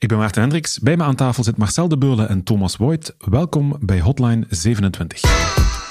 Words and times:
Ik 0.00 0.08
ben 0.08 0.18
Maarten 0.18 0.40
Hendricks. 0.40 0.78
Bij 0.78 0.96
me 0.96 1.02
aan 1.02 1.14
tafel 1.14 1.44
zit 1.44 1.56
Marcel 1.56 1.88
de 1.88 1.98
Beulen 1.98 2.28
en 2.28 2.42
Thomas 2.42 2.76
Voigt. 2.76 3.14
Welkom 3.18 3.76
bij 3.80 4.00
Hotline 4.00 4.44
27. 4.48 5.87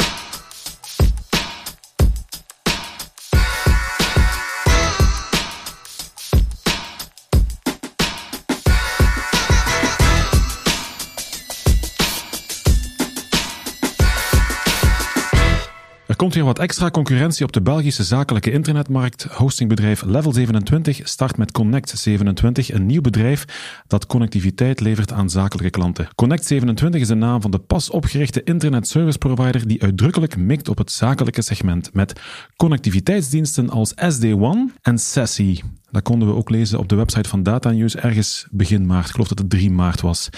Komt 16.18 16.34
weer 16.34 16.44
wat 16.44 16.60
extra 16.60 16.90
concurrentie 16.90 17.46
op 17.46 17.52
de 17.52 17.62
Belgische 17.62 18.04
zakelijke 18.04 18.52
internetmarkt. 18.52 19.24
Hostingbedrijf 19.24 20.04
Level 20.04 20.34
27 20.34 21.08
start 21.08 21.38
met 21.38 21.52
Connect 21.52 21.90
27, 21.90 22.72
een 22.72 22.86
nieuw 22.86 23.02
bedrijf 23.02 23.46
dat 23.88 24.06
connectiviteit 24.06 24.80
levert 24.80 25.12
aan 25.12 25.30
zakelijke 25.30 25.70
klanten. 25.70 26.08
Connect 26.16 26.46
27 26.46 27.02
is 27.02 27.08
de 27.08 27.16
naam 27.16 27.42
van 27.42 27.52
de 27.52 27.60
pas 27.60 27.90
opgerichte 27.90 28.44
internet 28.44 28.88
service 28.88 29.18
provider 29.18 29.68
die 29.68 29.82
uitdrukkelijk 29.84 30.38
mikt 30.38 30.70
op 30.70 30.78
het 30.78 30.92
zakelijke 30.92 31.42
segment 31.42 31.94
met 31.94 32.20
connectiviteitsdiensten 32.56 33.70
als 33.70 33.94
SD-WAN 33.96 34.72
en 34.82 34.98
SASE. 34.98 35.62
Dat 35.92 36.04
konden 36.04 36.28
we 36.28 36.34
ook 36.34 36.50
lezen 36.50 36.80
op 36.80 36.88
de 36.90 36.96
website 36.96 37.30
van 37.30 37.44
Data 37.44 37.72
News 37.72 37.96
ergens 37.96 38.48
begin 38.52 38.86
maart. 38.86 39.06
Ik 39.06 39.12
geloof 39.12 39.28
dat 39.28 39.40
het 39.40 39.50
3 39.50 39.72
maart 39.72 40.02
was. 40.02 40.30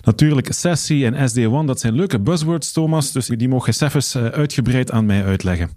Natuurlijk, 0.00 0.52
Sassy 0.52 1.04
en 1.04 1.30
SD1, 1.30 1.66
dat 1.66 1.80
zijn 1.80 1.94
leuke 1.94 2.20
buzzwords, 2.20 2.72
Thomas, 2.72 3.12
dus 3.12 3.26
die 3.26 3.48
mogen 3.48 3.72
je 3.76 3.84
even 3.84 4.24
eh, 4.24 4.38
uitgebreid 4.38 4.90
aan 4.90 5.06
mij 5.06 5.24
uitleggen. 5.24 5.70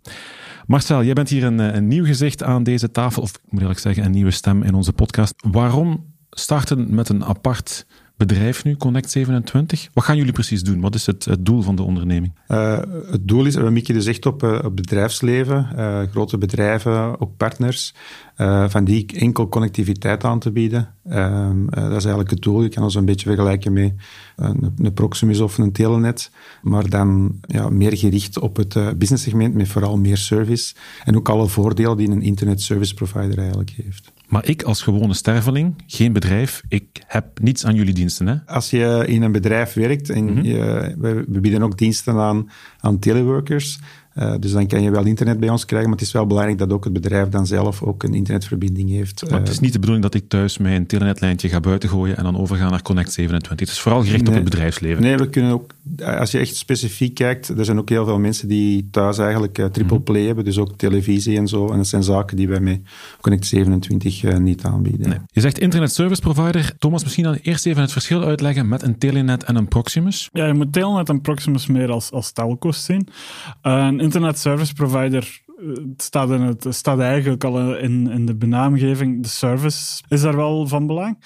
Marcel, 0.66 1.04
jij 1.04 1.14
bent 1.14 1.30
hier 1.30 1.44
een, 1.44 1.60
eh, 1.60 1.76
een 1.76 1.88
nieuw 1.88 2.06
gezicht 2.06 2.44
aan 2.44 2.64
deze 2.64 2.92
tafel, 2.92 3.22
of 3.22 3.32
moet 3.50 3.62
eerlijk 3.62 3.80
zeggen, 3.80 4.04
een 4.04 4.12
nieuwe 4.12 4.32
stem 4.32 4.64
in 4.64 4.74
onze 4.74 4.94
podcast. 4.94 5.34
Waarom 5.52 6.14
starten 6.30 6.96
met 6.96 7.10
een 7.10 7.26
apart 7.26 7.86
bedrijf 8.18 8.64
nu, 8.64 8.76
Connect 8.76 9.12
27. 9.12 9.90
Wat 9.94 10.04
gaan 10.04 10.18
jullie 10.18 10.32
precies 10.32 10.64
doen? 10.64 10.82
Wat 10.82 10.96
is 10.96 11.06
het, 11.06 11.26
het 11.26 11.46
doel 11.46 11.62
van 11.62 11.76
de 11.76 11.84
onderneming? 11.84 12.34
Uh, 12.48 12.80
het 13.12 13.28
doel 13.28 13.46
is, 13.46 13.56
we 13.56 13.70
mikken 13.70 13.94
dus 13.94 14.06
echt 14.06 14.26
op, 14.26 14.44
uh, 14.44 14.60
op 14.64 14.76
bedrijfsleven, 14.76 15.68
grote 16.12 16.38
bedrijven, 16.38 17.22
ook 17.22 17.38
partners, 17.38 17.94
van 18.68 18.84
die 18.84 19.06
enkel 19.20 19.50
connectiviteit 19.50 20.24
aan 20.24 20.40
te 20.40 20.52
bieden. 20.52 20.94
Ehm, 21.10 21.66
dat 21.66 21.86
is 21.86 21.92
eigenlijk 21.92 22.30
het 22.30 22.42
doel. 22.42 22.64
Je 22.64 22.70
kan 22.70 22.84
ons 22.84 22.96
een 22.96 23.06
beetje 23.06 23.28
vergelijken 23.28 23.74
met 23.74 23.94
een, 24.36 24.74
een 24.78 24.94
Proximus 24.94 25.40
of 25.40 25.58
een 25.58 25.72
Telenet, 25.72 26.32
maar 26.62 26.90
dan 26.90 27.40
ja, 27.42 27.70
meer 27.70 27.98
gericht 27.98 28.40
op 28.40 28.56
het 28.56 28.98
business 28.98 29.24
segment, 29.24 29.54
met 29.54 29.68
vooral 29.68 29.98
meer 29.98 30.18
service 30.18 30.76
en 31.06 31.16
ook 31.16 31.30
alle 31.30 31.48
voordelen 31.48 31.98
die 31.98 32.10
een 32.10 32.22
internet 32.22 32.62
service 32.62 32.94
provider 32.94 33.38
eigenlijk 33.38 33.74
heeft. 33.84 34.12
Maar 34.28 34.48
ik 34.50 34.64
als 34.64 34.82
gewone 34.82 35.14
sterveling, 35.14 35.84
geen 35.86 36.14
bedrijf, 36.14 36.62
ik 36.68 37.04
heb 37.06 37.40
niets 37.40 37.66
aan 37.66 37.76
jullie 37.76 37.94
diensten. 37.94 38.28
Hè? 38.28 38.36
Als 38.46 38.70
je 38.70 39.04
in 39.08 39.22
een 39.22 39.32
bedrijf 39.32 39.74
werkt 39.74 40.10
en 40.10 40.24
mhm. 40.24 40.42
je, 40.42 40.96
we, 40.98 41.40
bieden 41.42 41.64
ook 41.64 41.78
diensten 41.78 42.16
aan, 42.16 42.50
aan 42.80 43.00
teleworkers, 43.00 43.80
uh, 44.20 44.34
dus 44.40 44.52
dan 44.52 44.68
kan 44.68 44.82
je 44.82 44.92
wel 44.92 45.06
internet 45.06 45.40
bij 45.40 45.50
ons 45.50 45.66
krijgen, 45.66 45.90
maar 45.90 45.98
het 45.98 46.08
is 46.08 46.14
wel 46.14 46.28
belangrijk 46.28 46.58
dat 46.58 46.72
ook 46.72 46.84
het 46.84 46.94
bedrijf 46.94 47.30
dan 47.30 47.46
zelf 47.46 47.84
ook 47.84 48.04
een 48.04 48.14
internetverbinding 48.14 48.90
heeft. 48.90 49.30
Maar 49.30 49.40
het 49.40 49.50
is 49.50 49.56
eh, 49.56 49.62
niet 49.62 49.74
de 49.74 49.80
bedoeling 49.80 50.06
dat 50.06 50.16
ik 50.16 50.30
thuis 50.30 50.58
mijn 50.58 50.86
telenetlijntje 50.86 51.50
ga 51.50 51.60
buitengooien 51.60 52.18
en 52.18 52.24
dan 52.24 52.38
overga 52.38 52.70
naar 52.70 52.82
Connect 52.82 53.14
27. 53.14 53.68
Het 53.68 53.76
is 53.76 53.82
vooral 53.82 54.04
gericht 54.04 54.28
op 54.28 54.34
het 54.34 54.44
bedrijfsleven. 54.44 55.02
Nee, 55.02 55.18
we 55.18 55.30
kunnen 55.30 55.52
ook, 55.52 55.72
als 56.06 56.32
je 56.32 56.38
echt 56.38 56.56
specifiek 56.56 57.14
kijkt, 57.14 57.50
er 57.50 57.66
zijn 57.66 57.78
ook 57.78 57.90
heel 57.90 58.06
veel 58.06 58.20
mensen 58.20 58.48
die 58.48 58.88
thuis 58.92 59.18
eigenlijk 59.18 59.58
uh, 59.58 59.66
triple 59.66 60.00
play 60.00 60.26
hebben, 60.26 60.46
dus 60.46 60.58
ook 60.58 60.78
televisie 60.78 61.38
en 61.38 61.48
zo. 61.48 61.72
En 61.72 61.78
dat 61.78 61.88
zijn 61.88 62.04
zaken 62.04 62.38
die 62.38 62.48
wij 62.48 62.60
met 62.60 62.80
Connect 63.22 63.46
27 63.46 64.40
niet 64.40 64.64
aanbieden. 64.64 65.10
Nee. 65.10 65.20
Je 65.32 65.42
zegt 65.42 65.60
internet 65.60 65.94
service 65.94 66.22
provider. 66.22 66.74
Thomas, 66.80 67.04
misschien 67.04 67.24
dan 67.24 67.38
eerst 67.42 67.66
even 67.66 67.82
het 67.82 67.92
verschil 67.92 68.24
uitleggen 68.24 68.68
met 68.68 68.84
een 68.84 68.98
telenet 68.98 69.44
en 69.44 69.56
een 69.56 69.68
Proximus. 69.68 70.30
Ja, 70.32 70.46
je 70.46 70.54
moet 70.54 70.74
telenet 70.74 71.10
en 71.10 71.22
Proximus 71.22 71.68
meer 71.68 71.92
als, 71.92 72.12
als 72.12 72.32
telco's 72.32 72.86
zien 72.86 73.08
internet 74.08 74.38
service 74.38 74.74
provider 74.74 75.26
het 75.66 76.02
staat, 76.02 76.30
in 76.30 76.42
het 76.42 76.66
staat 76.70 77.00
eigenlijk 77.00 77.44
al 77.44 77.78
in, 77.78 78.10
in 78.12 78.26
de 78.26 78.36
benaamgeving. 78.36 79.24
De 79.24 79.30
service 79.30 80.04
is 80.08 80.22
daar 80.22 80.36
wel 80.36 80.68
van 80.68 80.88
belang. 80.88 81.18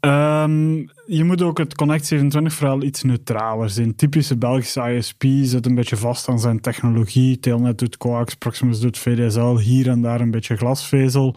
Um, 0.00 0.90
je 1.06 1.24
moet 1.24 1.42
ook 1.42 1.58
het 1.58 1.74
Connect 1.74 2.06
27 2.06 2.52
vooral 2.52 2.82
iets 2.82 3.02
neutraler 3.02 3.70
zien. 3.70 3.94
Typische 3.94 4.36
Belgische 4.36 4.94
ISP 4.94 5.24
zit 5.42 5.66
een 5.66 5.74
beetje 5.74 5.96
vast 5.96 6.28
aan 6.28 6.40
zijn 6.40 6.60
technologie. 6.60 7.38
Telnet 7.38 7.78
doet 7.78 7.96
coax, 7.96 8.34
Proximus 8.34 8.80
doet 8.80 8.98
VDSL, 8.98 9.56
hier 9.56 9.88
en 9.88 10.02
daar 10.02 10.20
een 10.20 10.30
beetje 10.30 10.56
glasvezel. 10.56 11.34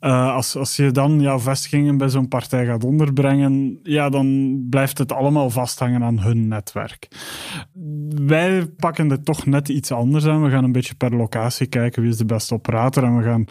Uh, 0.00 0.34
als, 0.34 0.56
als 0.56 0.76
je 0.76 0.90
dan 0.90 1.20
jouw 1.20 1.38
vestigingen 1.38 1.96
bij 1.96 2.08
zo'n 2.08 2.28
partij 2.28 2.66
gaat 2.66 2.84
onderbrengen, 2.84 3.78
ja, 3.82 4.08
dan 4.08 4.56
blijft 4.70 4.98
het 4.98 5.12
allemaal 5.12 5.50
vasthangen 5.50 6.02
aan 6.02 6.20
hun 6.20 6.48
netwerk. 6.48 7.08
Wij 8.26 8.66
pakken 8.66 9.08
dit 9.08 9.24
toch 9.24 9.46
net 9.46 9.68
iets 9.68 9.92
anders 9.92 10.26
aan. 10.26 10.42
We 10.42 10.50
gaan 10.50 10.64
een 10.64 10.72
beetje 10.72 10.94
per 10.94 11.16
locatie 11.16 11.66
kijken 11.66 11.81
wie 11.90 12.08
is 12.08 12.16
de 12.16 12.24
beste 12.24 12.54
operator 12.54 13.04
en 13.04 13.16
we 13.16 13.22
gaan 13.22 13.44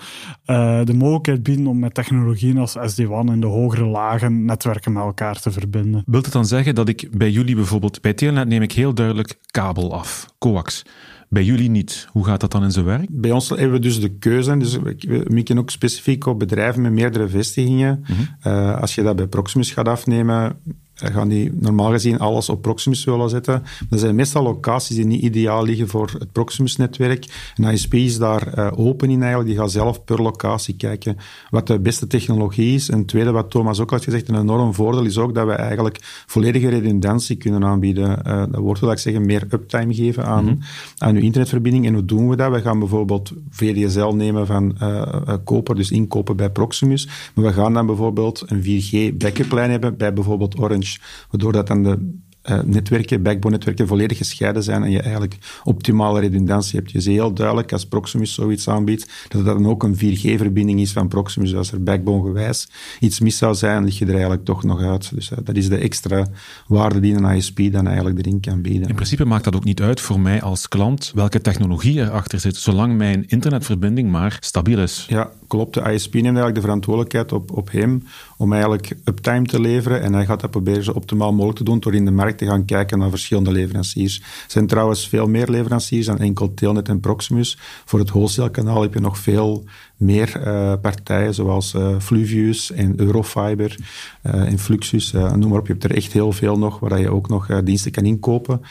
uh, 0.46 0.86
de 0.86 0.94
mogelijkheid 0.94 1.44
bieden 1.44 1.68
om 1.68 1.80
met 1.80 1.94
technologieën 1.94 2.58
als 2.58 2.78
SD-WAN 2.84 3.32
in 3.32 3.42
de 3.42 3.48
hogere 3.48 3.86
lagen 3.86 4.46
netwerken 4.46 4.94
met 4.94 5.04
elkaar 5.04 5.40
te 5.40 5.52
verbinden. 5.52 6.04
Wilt 6.06 6.26
het 6.26 6.34
dan 6.34 6.46
zeggen 6.46 6.76
dat 6.76 6.90
ik 6.90 7.08
bij 7.12 7.32
jullie 7.32 7.56
bijvoorbeeld, 7.56 8.02
bij 8.02 8.14
Telenet 8.14 8.48
neem 8.48 8.62
ik 8.62 8.72
heel 8.72 8.94
duidelijk 8.94 9.38
kabel 9.52 9.94
af, 9.94 10.26
coax. 10.40 10.84
Bij 11.30 11.44
jullie 11.44 11.70
niet. 11.70 12.08
Hoe 12.12 12.26
gaat 12.26 12.40
dat 12.40 12.52
dan 12.52 12.64
in 12.64 12.72
zijn 12.72 12.86
werk? 12.86 13.08
Bij 13.10 13.32
ons 13.32 13.50
hebben 13.50 13.72
we 13.72 13.80
dus 13.80 14.00
de 14.00 14.10
keuze. 14.10 14.58
Dus 14.58 14.78
we 14.80 15.26
mikken 15.28 15.58
ook 15.58 15.70
specifiek 15.70 16.26
op 16.26 16.40
bedrijven 16.40 16.82
met 16.82 16.92
meerdere 16.92 17.28
vestigingen. 17.28 18.00
Mhm. 18.02 18.22
uh, 18.48 18.80
als 18.80 18.96
je 18.96 19.04
dat 19.04 19.16
bij 19.16 19.28
Proximus 19.28 19.72
gaat 19.72 19.88
afnemen, 19.88 20.58
gaan 21.04 21.28
die 21.28 21.52
normaal 21.54 21.92
gezien 21.92 22.20
alles 22.20 22.50
op 22.50 22.62
Proximus 22.62 23.04
willen 23.04 23.30
zetten. 23.30 23.64
Er 23.90 24.00
zijn 24.00 24.16
meestal 24.16 24.44
locaties 24.44 24.96
die 24.96 25.06
niet 25.06 25.22
ideaal 25.22 25.64
liggen 25.64 25.88
voor 25.88 26.10
het 26.20 26.32
Proximus-netwerk. 26.32 27.26
En 27.56 27.64
ISP 27.64 27.94
is 27.94 28.18
daar 28.18 28.58
uh, 28.58 28.72
open 28.76 29.10
in 29.10 29.20
eigenlijk. 29.20 29.50
Die 29.50 29.60
gaat 29.60 29.72
zelf 29.72 30.04
per 30.04 30.22
locatie 30.22 30.76
kijken 30.76 31.18
wat 31.50 31.68
de 31.68 31.80
beste 31.80 32.08
technologie 32.08 32.76
is. 32.76 32.90
En 32.90 32.98
het 32.98 33.08
tweede, 33.08 33.32
wat 33.32 33.50
Thomas 33.50 33.80
ook 33.80 33.90
had 33.90 34.04
gezegd, 34.04 34.30
een 34.30 34.40
enorm 34.40 34.74
voordeel 34.74 35.06
is 35.06 35.18
ook 35.18 35.36
dat 35.36 35.46
we 35.46 35.54
eigenlijk 35.54 36.24
volledige 36.26 36.70
redundantie 36.70 37.36
kunnen 37.36 37.64
aanbieden. 37.64 38.20
Uh, 38.28 38.44
dat 38.52 38.62
wordt, 38.62 38.80
wil 38.80 38.92
ik 38.92 38.98
zeggen, 38.98 39.26
meer 39.26 39.48
uptime 39.50 39.94
geven 39.94 40.26
aan, 40.26 40.46
mm 40.46 40.60
aan 40.98 41.16
uw 41.16 41.22
internetverbinding. 41.22 41.86
En 41.86 41.94
hoe 41.94 42.06
doen 42.06 42.30
we 42.30 42.36
dat? 42.36 42.52
We 42.52 42.62
gaan 42.62 42.80
bijvoorbeeld 42.80 43.32
VDSL 43.50 44.08
nemen 44.08 44.46
van 44.48 44.76
uh, 44.82 45.34
koper, 45.44 45.76
dus 45.76 45.92
inkopen 45.92 46.36
bij 46.36 46.50
Proximus. 46.50 47.08
Maar 47.34 47.46
we 47.46 47.54
gaan 47.54 47.74
dan 47.74 47.86
bijvoorbeeld 47.86 48.44
een 48.46 48.64
4G 48.64 49.18
backup 49.18 49.52
lijn 49.52 49.72
hebben 49.72 49.98
bij 49.98 50.14
bijvoorbeeld 50.14 50.60
Orange 50.60 50.91
waardoor 51.30 51.52
dat 51.52 51.68
dan 51.68 51.84
de 51.84 52.20
uh, 52.50 52.60
netwerken, 52.62 53.22
backbone-netwerken, 53.24 53.88
volledig 53.88 54.18
gescheiden 54.18 54.64
zijn 54.64 54.84
en 54.84 54.92
je 54.92 55.02
eigenlijk 55.02 55.38
optimale 55.64 56.20
redundantie 56.20 56.80
hebt. 56.80 56.92
Je 56.92 57.00
ziet 57.00 57.14
heel 57.14 57.34
duidelijk 57.34 57.72
als 57.72 57.86
Proximus 57.86 58.34
zoiets 58.34 58.68
aanbiedt, 58.68 59.10
dat 59.28 59.46
dat 59.46 59.58
dan 59.58 59.68
ook 59.68 59.84
een 59.84 59.96
4G-verbinding 59.96 60.80
is 60.80 60.92
van 60.92 61.08
Proximus. 61.08 61.50
Dus 61.50 61.58
als 61.58 61.72
er 61.72 61.84
backbone-gewijs 61.84 62.70
iets 63.00 63.20
mis 63.20 63.38
zou 63.38 63.56
zijn, 63.56 63.84
lig 63.84 63.98
je 63.98 64.06
er 64.06 64.12
eigenlijk 64.12 64.46
toch 64.46 64.64
nog 64.64 64.82
uit. 64.82 65.12
Dus 65.14 65.32
uh, 65.32 65.38
dat 65.44 65.56
is 65.56 65.70
de 65.70 65.78
extra 65.78 66.28
waarde 66.68 67.00
die 67.00 67.16
een 67.16 67.36
ISP 67.36 67.72
dan 67.72 67.88
eigenlijk 67.88 68.20
erin 68.20 68.40
kan 68.40 68.62
bieden. 68.62 68.88
In 68.88 68.96
principe 68.96 69.26
maakt 69.26 69.44
dat 69.44 69.56
ook 69.56 69.64
niet 69.64 69.82
uit 69.82 70.02
voor 70.02 70.20
mij 70.20 70.42
als 70.42 70.68
klant 70.68 71.12
welke 71.16 71.42
technologie 71.42 72.00
erachter 72.00 72.40
zit, 72.40 72.56
zolang 72.56 72.98
mijn 72.98 73.24
internetverbinding 73.28 74.12
maar 74.12 74.38
stabiel 74.40 74.80
is. 74.80 75.06
Ja, 75.10 75.30
klopt. 75.48 75.74
De 75.74 75.94
ISP 75.94 76.14
neemt 76.14 76.26
eigenlijk 76.26 76.56
de 76.56 76.62
verantwoordelijkheid 76.62 77.32
op, 77.32 77.52
op 77.52 77.72
hem 77.72 78.04
om 78.38 78.52
eigenlijk 78.54 78.96
uptime 79.06 79.46
te 79.46 79.62
leveren 79.62 80.02
en 80.02 80.14
hij 80.14 80.26
gaat 80.26 80.40
dat 80.40 80.52
proberen 80.52 80.84
zo 80.84 80.92
optimaal 80.92 81.32
mogelijk 81.32 81.58
te 81.58 81.64
doen 81.64 81.80
door 81.80 81.94
in 81.94 82.06
de 82.06 82.12
markt 82.12 82.31
te 82.38 82.46
gaan 82.46 82.66
kijken 82.66 83.00
naar 83.00 83.10
verschillende 83.10 83.52
leveranciers. 83.52 84.20
Er 84.20 84.26
zijn 84.48 84.68
trouwens 84.68 85.08
veel 85.08 85.28
meer 85.28 85.50
leveranciers 85.50 86.06
dan 86.06 86.20
enkel 86.20 86.54
Telnet 86.54 86.90
en 86.90 87.00
Proximus. 87.00 87.58
Voor 87.86 88.00
het 88.00 88.10
wholesale-kanaal 88.10 88.82
heb 88.82 88.94
je 88.94 89.00
nog 89.00 89.18
veel 89.18 89.64
meer 89.98 90.42
uh, 90.48 90.74
partijen, 90.82 91.34
zoals 91.34 91.74
uh, 91.74 92.00
Fluvius 92.00 92.72
en 92.72 93.00
Eurofiber 93.00 93.76
uh, 94.24 94.34
en 94.34 94.60
Fluxus. 94.60 95.12
noem 95.12 95.50
maar 95.50 95.60
op, 95.60 95.68
je 95.68 95.72
hebt 95.72 95.84
er 95.84 95.96
echt 95.96 96.14
heel 96.14 96.32
veel 96.32 96.58
nog, 96.58 96.80
waar 96.80 97.00
je 97.00 97.10
ook 97.10 97.30
nog 97.30 97.62
diensten 97.64 97.92
kan 97.92 98.06
inkopen. 98.06 98.62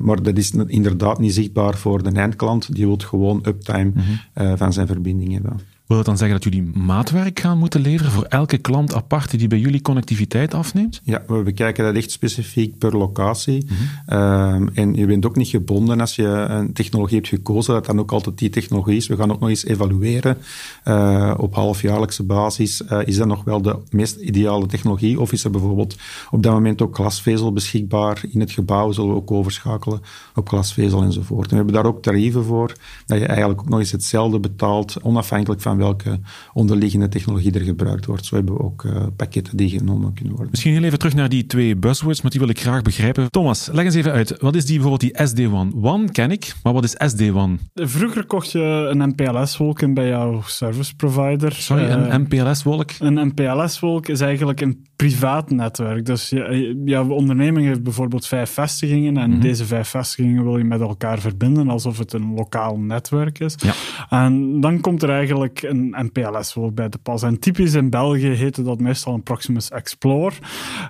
maar 0.00 0.22
dat 0.22 0.36
is 0.36 0.52
inderdaad 0.66 1.18
niet 1.18 1.34
zichtbaar 1.34 1.76
voor 1.76 2.02
de 2.02 2.10
eindklant. 2.10 2.74
Die 2.74 2.86
wil 2.86 2.96
gewoon 2.98 3.42
uptime 3.46 3.92
mm 3.94 4.56
van 4.56 4.72
zijn 4.72 4.86
verbinding 4.86 5.32
hebben. 5.32 5.77
Wil 5.88 5.96
dat 5.96 6.06
dan 6.06 6.16
zeggen 6.16 6.40
dat 6.40 6.52
jullie 6.52 6.70
maatwerk 6.78 7.40
gaan 7.40 7.58
moeten 7.58 7.80
leveren 7.80 8.12
voor 8.12 8.24
elke 8.24 8.58
klant 8.58 8.94
apart 8.94 9.38
die 9.38 9.48
bij 9.48 9.58
jullie 9.58 9.82
connectiviteit 9.82 10.54
afneemt? 10.54 11.00
Ja, 11.04 11.22
we 11.26 11.42
bekijken 11.42 11.84
dat 11.84 11.94
echt 11.94 12.10
specifiek 12.10 12.78
per 12.78 12.96
locatie. 12.96 13.64
Mhm. 13.64 13.74
Ehm, 14.06 14.68
en 14.74 14.94
je 14.94 15.06
bent 15.06 15.26
ook 15.26 15.36
niet 15.36 15.48
gebonden 15.48 16.00
als 16.00 16.16
je 16.16 16.26
een 16.26 16.72
technologie 16.72 17.16
hebt 17.16 17.28
gekozen, 17.28 17.74
dat 17.74 17.86
dan 17.86 17.98
ook 17.98 18.12
altijd 18.12 18.38
die 18.38 18.50
technologie 18.50 18.96
is. 18.96 19.06
We 19.06 19.16
gaan 19.16 19.32
ook 19.32 19.40
nog 19.40 19.48
eens 19.48 19.64
evalueren 19.64 20.36
uh, 20.84 21.34
op 21.36 21.54
halfjaarlijkse 21.54 22.22
basis. 22.22 22.82
Uh, 22.92 22.98
is 23.04 23.16
dat 23.16 23.26
nog 23.26 23.44
wel 23.44 23.62
de 23.62 23.78
meest 23.90 24.16
ideale 24.16 24.66
technologie? 24.66 25.20
Of 25.20 25.32
is 25.32 25.44
er 25.44 25.50
bijvoorbeeld 25.50 25.96
op 26.30 26.42
dat 26.42 26.52
moment 26.52 26.82
ook 26.82 26.94
glasvezel 26.94 27.52
beschikbaar 27.52 28.22
in 28.30 28.40
het 28.40 28.50
gebouw? 28.50 28.92
Zullen 28.92 29.10
we 29.10 29.16
ook 29.16 29.30
overschakelen 29.30 30.00
op 30.34 30.48
glasvezel 30.48 31.02
enzovoort. 31.02 31.44
En 31.44 31.50
we 31.50 31.56
hebben 31.56 31.74
daar 31.74 31.86
ook 31.86 32.02
tarieven 32.02 32.44
voor, 32.44 32.72
dat 33.06 33.18
je 33.18 33.26
eigenlijk 33.26 33.60
ook 33.60 33.68
nog 33.68 33.78
eens 33.78 33.92
hetzelfde 33.92 34.40
betaalt, 34.40 34.96
onafhankelijk 35.02 35.60
van 35.60 35.76
welke 35.78 36.20
onderliggende 36.52 37.08
technologie 37.08 37.52
er 37.52 37.60
gebruikt 37.60 38.06
wordt. 38.06 38.26
Zo 38.26 38.34
hebben 38.34 38.54
we 38.54 38.62
ook 38.62 38.82
uh, 38.82 39.06
pakketten 39.16 39.56
die 39.56 39.68
genomen 39.68 40.12
kunnen 40.12 40.32
worden. 40.32 40.50
Misschien 40.50 40.72
heel 40.72 40.82
even 40.82 40.98
terug 40.98 41.14
naar 41.14 41.28
die 41.28 41.46
twee 41.46 41.76
buzzwords, 41.76 42.22
maar 42.22 42.30
die 42.30 42.40
wil 42.40 42.48
ik 42.48 42.60
graag 42.60 42.82
begrijpen. 42.82 43.30
Thomas, 43.30 43.68
leg 43.72 43.84
eens 43.84 43.94
even 43.94 44.12
uit. 44.12 44.40
Wat 44.40 44.54
is 44.54 44.64
die 44.64 44.78
bijvoorbeeld 44.78 45.14
die 45.14 45.26
SD-WAN? 45.26 45.72
WAN 45.74 46.10
ken 46.10 46.30
ik, 46.30 46.54
maar 46.62 46.72
wat 46.72 46.84
is 46.84 46.94
SD-WAN? 46.98 47.58
Vroeger 47.74 48.26
kocht 48.26 48.52
je 48.52 48.88
een 48.90 49.08
MPLS-wolk 49.08 49.82
in 49.82 49.94
bij 49.94 50.08
jouw 50.08 50.42
service 50.46 50.96
provider. 50.96 51.52
Sorry, 51.52 51.84
een 51.84 52.06
uh, 52.06 52.16
MPLS-wolk? 52.16 52.90
Een 52.98 53.26
MPLS-wolk 53.26 54.08
is 54.08 54.20
eigenlijk 54.20 54.60
een 54.60 54.86
privaat 54.96 55.50
netwerk. 55.50 56.06
Dus 56.06 56.28
je, 56.28 56.82
jouw 56.84 57.08
onderneming 57.08 57.66
heeft 57.66 57.82
bijvoorbeeld 57.82 58.26
vijf 58.26 58.50
vestigingen 58.50 59.16
en 59.16 59.30
mm 59.30 59.36
deze 59.38 59.64
vijf 59.64 59.88
vestigingen 59.88 60.42
wil 60.42 60.58
je 60.58 60.64
met 60.64 60.80
elkaar 60.80 61.18
verbinden 61.18 61.68
alsof 61.68 61.98
het 61.98 62.12
een 62.12 62.34
lokaal 62.34 62.78
netwerk 62.78 63.38
is. 63.38 63.54
Ja. 63.58 63.72
En 64.08 64.60
dan 64.60 64.80
komt 64.80 65.02
er 65.02 65.10
eigenlijk 65.10 65.67
een 65.68 65.94
MPLS-wolk 65.98 66.74
bij 66.74 66.88
te 66.88 66.98
pas. 66.98 67.22
En 67.22 67.38
typisch 67.38 67.74
in 67.74 67.90
België 67.90 68.28
heette 68.28 68.62
dat 68.62 68.80
meestal 68.80 69.14
een 69.14 69.22
Proximus 69.22 69.70
Explore. 69.70 70.34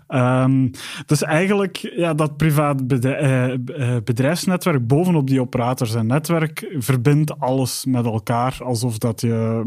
Um, 0.08 0.70
dus 1.06 1.22
eigenlijk 1.22 1.76
ja, 1.76 2.14
dat 2.14 2.36
privaat 2.36 2.82
eh, 2.92 3.52
eh, 3.52 4.02
bedrijfsnetwerk 4.04 4.86
bovenop 4.86 5.26
die 5.26 5.40
operators 5.40 5.94
en 5.94 6.06
netwerk 6.06 6.74
verbindt 6.78 7.38
alles 7.38 7.84
met 7.84 8.04
elkaar 8.04 8.58
alsof 8.62 8.98
dat 8.98 9.20
je 9.20 9.66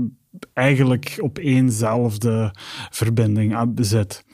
eigenlijk 0.54 1.18
op 1.20 1.38
éénzelfde 1.38 2.54
verbinding 2.90 3.72
zit. 3.76 4.26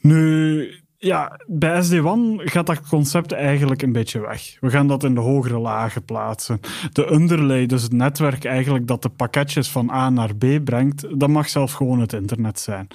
Nu, 0.00 0.81
ja, 1.04 1.40
bij 1.46 1.82
SD-WAN 1.82 2.40
gaat 2.44 2.66
dat 2.66 2.88
concept 2.88 3.32
eigenlijk 3.32 3.82
een 3.82 3.92
beetje 3.92 4.20
weg. 4.20 4.56
We 4.60 4.70
gaan 4.70 4.86
dat 4.86 5.04
in 5.04 5.14
de 5.14 5.20
hogere 5.20 5.58
lagen 5.58 6.04
plaatsen. 6.04 6.60
De 6.92 7.12
underlay, 7.12 7.66
dus 7.66 7.82
het 7.82 7.92
netwerk 7.92 8.44
eigenlijk 8.44 8.86
dat 8.86 9.02
de 9.02 9.08
pakketjes 9.08 9.68
van 9.68 9.90
A 9.90 10.10
naar 10.10 10.36
B 10.36 10.64
brengt, 10.64 11.20
dat 11.20 11.28
mag 11.28 11.48
zelf 11.48 11.72
gewoon 11.72 12.00
het 12.00 12.12
internet 12.12 12.60
zijn. 12.60 12.88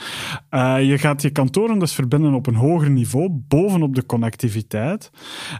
Uh, 0.51 0.83
je 0.89 0.98
gaat 0.98 1.21
je 1.21 1.30
kantoren 1.30 1.80
dus 1.80 1.94
verbinden 1.94 2.33
op 2.33 2.48
een 2.48 2.56
hoger 2.56 2.89
niveau, 2.89 3.30
bovenop 3.31 3.95
de 3.95 4.06
connectiviteit. 4.06 5.12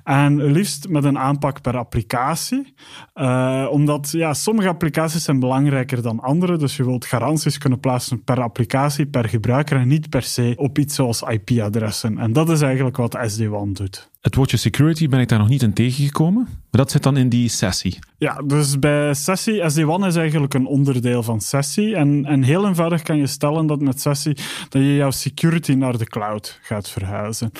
En 0.04 0.52
liefst 0.52 0.90
met 0.90 1.04
een 1.04 1.20
aanpak 1.20 1.62
per 1.62 1.78
applicatie. 1.78 2.74
Uh, 3.16 3.68
omdat 3.72 4.12
ja, 4.12 4.34
sommige 4.34 4.68
applicaties 4.68 5.24
zijn 5.24 5.40
belangrijker 5.40 6.02
dan 6.02 6.20
andere, 6.20 6.58
dus 6.58 6.78
je 6.78 6.86
wilt 6.86 7.06
garanties 7.06 7.58
kunnen 7.58 7.80
plaatsen 7.80 8.24
per 8.24 8.42
applicatie, 8.42 9.06
per 9.06 9.30
gebruiker 9.30 9.78
en 9.78 9.88
niet 9.88 10.10
per 10.10 10.24
se 10.24 10.54
op 10.56 10.78
iets 10.78 10.96
zoals 10.96 11.22
IP-adressen. 11.22 12.18
En 12.18 12.34
dat 12.38 12.50
is 12.50 12.62
eigenlijk 12.62 12.98
wat 12.98 13.18
SD-WAN 13.25 13.74
doet. 13.74 14.10
Het 14.27 14.35
woordje 14.35 14.57
security 14.57 15.07
ben 15.07 15.19
ik 15.19 15.27
daar 15.27 15.39
nog 15.39 15.50
niet 15.50 15.62
in 15.62 15.74
tegengekomen, 15.74 16.44
maar 16.44 16.81
dat 16.81 16.91
zit 16.91 17.03
dan 17.03 17.18
in 17.18 17.29
die 17.29 17.50
sessie. 17.50 18.00
Ja, 18.19 18.41
dus 18.45 18.79
bij 18.79 19.13
sessie, 19.13 19.69
SD-WAN 19.69 20.06
is 20.06 20.15
eigenlijk 20.15 20.53
een 20.53 20.65
onderdeel 20.65 21.24
van 21.24 21.41
sessie. 21.41 21.95
En, 21.95 22.25
en 22.25 22.44
heel 22.44 22.68
eenvoudig 22.68 23.01
kan 23.01 23.18
je 23.18 23.27
stellen 23.27 23.68
dat 23.68 23.81
met 23.81 24.01
sessie 24.01 24.38
dat 24.69 24.81
je 24.81 24.95
jouw 24.95 25.12
security 25.12 25.74
naar 25.74 25.97
de 25.97 26.06
cloud 26.06 26.59
gaat 26.62 26.89
verhuizen. 26.89 27.51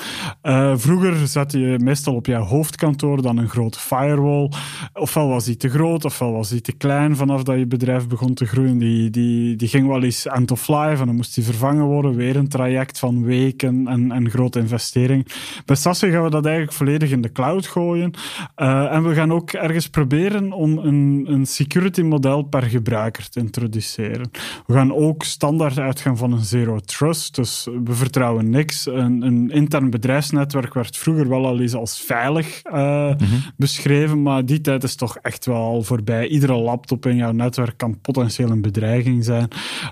Uh, 0.42 0.72
vroeger 0.76 1.26
zette 1.26 1.58
je 1.58 1.78
meestal 1.78 2.14
op 2.14 2.26
jouw 2.26 2.42
hoofdkantoor 2.42 3.22
dan 3.22 3.36
een 3.36 3.48
grote 3.48 3.78
firewall. 3.78 4.50
Ofwel 4.92 5.28
was 5.28 5.44
die 5.44 5.56
te 5.56 5.68
groot, 5.68 6.04
ofwel 6.04 6.32
was 6.32 6.48
die 6.48 6.60
te 6.60 6.72
klein 6.72 7.16
vanaf 7.16 7.42
dat 7.42 7.58
je 7.58 7.66
bedrijf 7.66 8.06
begon 8.06 8.34
te 8.34 8.46
groeien. 8.46 8.78
Die, 8.78 9.10
die, 9.10 9.56
die 9.56 9.68
ging 9.68 9.86
wel 9.86 10.02
eens 10.02 10.26
end 10.26 10.50
of 10.50 10.68
life 10.68 11.00
en 11.00 11.06
dan 11.06 11.16
moest 11.16 11.34
die 11.34 11.44
vervangen 11.44 11.84
worden. 11.84 12.16
Weer 12.16 12.36
een 12.36 12.48
traject 12.48 12.98
van 12.98 13.24
weken 13.24 13.86
en, 13.86 14.12
en 14.12 14.30
grote 14.30 14.58
investering. 14.58 15.26
Bij 15.64 15.76
sessie 15.76 16.10
gaan 16.10 16.22
we 16.22 16.30
dat 16.30 16.44
eigenlijk 16.44 16.56
volledig 16.66 17.10
in 17.10 17.20
de 17.20 17.32
cloud 17.32 17.66
gooien. 17.66 18.12
Uh, 18.56 18.92
en 18.92 19.08
we 19.08 19.14
gaan 19.14 19.32
ook 19.32 19.52
ergens 19.52 19.88
proberen 19.88 20.52
om 20.52 20.78
een, 20.78 21.24
een 21.28 21.46
security 21.46 22.02
model 22.02 22.42
per 22.42 22.62
gebruiker 22.62 23.28
te 23.28 23.40
introduceren. 23.40 24.30
We 24.66 24.74
gaan 24.74 24.94
ook 24.94 25.24
standaard 25.24 25.78
uitgaan 25.78 26.16
van 26.16 26.32
een 26.32 26.44
zero 26.44 26.78
trust. 26.78 27.34
Dus 27.34 27.68
we 27.84 27.92
vertrouwen 27.94 28.50
niks. 28.50 28.86
Een, 28.86 29.22
een 29.22 29.50
intern 29.50 29.90
bedrijfsnetwerk 29.90 30.74
werd 30.74 30.96
vroeger 30.96 31.28
wel 31.28 31.46
al 31.46 31.60
eens 31.60 31.74
als 31.74 32.00
veilig 32.00 32.62
uh, 32.66 33.06
mm 33.06 33.16
-hmm. 33.18 33.42
beschreven, 33.56 34.22
maar 34.22 34.44
die 34.44 34.60
tijd 34.60 34.82
is 34.82 34.94
toch 34.94 35.16
echt 35.16 35.46
wel 35.46 35.82
voorbij. 35.82 36.28
Iedere 36.28 36.54
laptop 36.54 37.06
in 37.06 37.16
jouw 37.16 37.32
netwerk 37.32 37.76
kan 37.76 38.00
potentieel 38.00 38.50
een 38.50 38.62
bedreiging 38.62 39.24
zijn. 39.24 39.48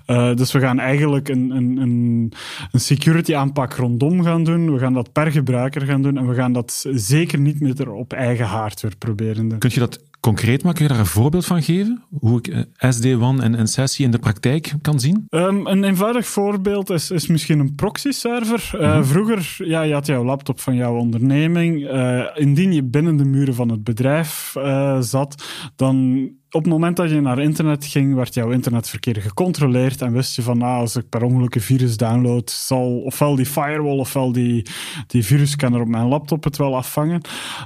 Uh, 0.07 0.35
dus 0.35 0.53
we 0.53 0.61
gaan 0.61 0.79
eigenlijk 0.79 1.29
een, 1.29 1.51
een, 1.51 1.77
een, 1.77 2.33
een 2.73 2.81
security 2.81 3.35
aanpak 3.35 3.75
rondom 3.75 4.23
gaan 4.23 4.45
doen. 4.45 4.73
We 4.73 4.79
gaan 4.79 4.93
dat 4.93 5.13
per 5.13 5.33
gebruiker 5.33 5.83
gaan 5.83 6.03
doen 6.03 6.17
en 6.17 6.29
we 6.29 6.35
gaan 6.35 6.46
dat 6.53 6.87
zeker 6.91 7.41
niet 7.41 7.61
meer 7.61 7.93
op 7.93 8.13
eigen 8.13 8.47
hardware 8.47 8.97
proberen. 8.97 9.59
Kun 9.59 9.71
je 9.73 9.81
dat 9.81 10.01
concreet 10.21 10.63
maken? 10.63 10.79
Kun 10.79 10.87
je 10.87 10.93
daar 10.93 11.01
een 11.01 11.11
voorbeeld 11.11 11.47
van 11.47 11.63
geven? 11.63 12.03
Hoe 12.19 12.39
ik 12.39 12.49
eh, 12.49 12.91
SD-WAN 12.91 13.43
en 13.43 13.59
een 13.59 13.67
sessie 13.67 14.05
in 14.05 14.11
de 14.11 14.19
praktijk 14.19 14.75
kan 14.83 15.01
zien? 15.01 15.27
Um, 15.31 15.67
een 15.67 15.85
eenvoudig 15.85 16.27
voorbeeld 16.27 16.91
is, 16.91 17.11
is 17.11 17.27
misschien 17.27 17.59
een 17.59 17.75
proxy-server. 17.75 18.71
Uh, 18.75 18.81
mm 18.81 18.93
-hmm. 18.93 19.05
Vroeger, 19.05 19.57
ja, 19.59 19.83
je 19.83 19.93
had 19.93 20.07
jouw 20.07 20.25
laptop 20.25 20.61
van 20.61 20.75
jouw 20.75 20.97
onderneming. 20.97 21.81
Uh, 21.81 22.25
indien 22.35 22.73
je 22.73 22.83
binnen 22.83 23.17
de 23.17 23.25
muren 23.25 23.55
van 23.55 23.71
het 23.71 23.85
bedrijf 23.85 24.55
zat, 25.01 25.45
dan 25.77 26.29
op 26.57 26.63
het 26.63 26.73
moment 26.73 26.97
dat 26.97 27.11
je 27.11 27.21
naar 27.21 27.39
internet 27.39 27.85
ging, 27.85 28.15
werd 28.15 28.35
jouw 28.35 28.51
internetverkeer 28.51 29.23
gecontroleerd 29.23 30.03
en 30.03 30.13
wist 30.13 30.37
je 30.37 30.43
van, 30.43 30.59
nou, 30.59 30.81
als 30.81 30.97
ik 30.97 31.09
per 31.09 31.23
ongeluk 31.23 31.55
een 31.55 31.61
virus 31.61 31.97
download, 31.97 32.51
zal 32.51 33.01
ofwel 33.01 33.35
die 33.35 33.47
firewall 33.47 33.99
ofwel 33.99 34.33
die, 34.33 34.67
die 35.07 35.25
virusscanner 35.25 35.81
op 35.81 35.89
mijn 35.89 36.09
laptop 36.09 36.45
het 36.45 36.57
wel 36.57 36.77
afvangen. 36.77 37.21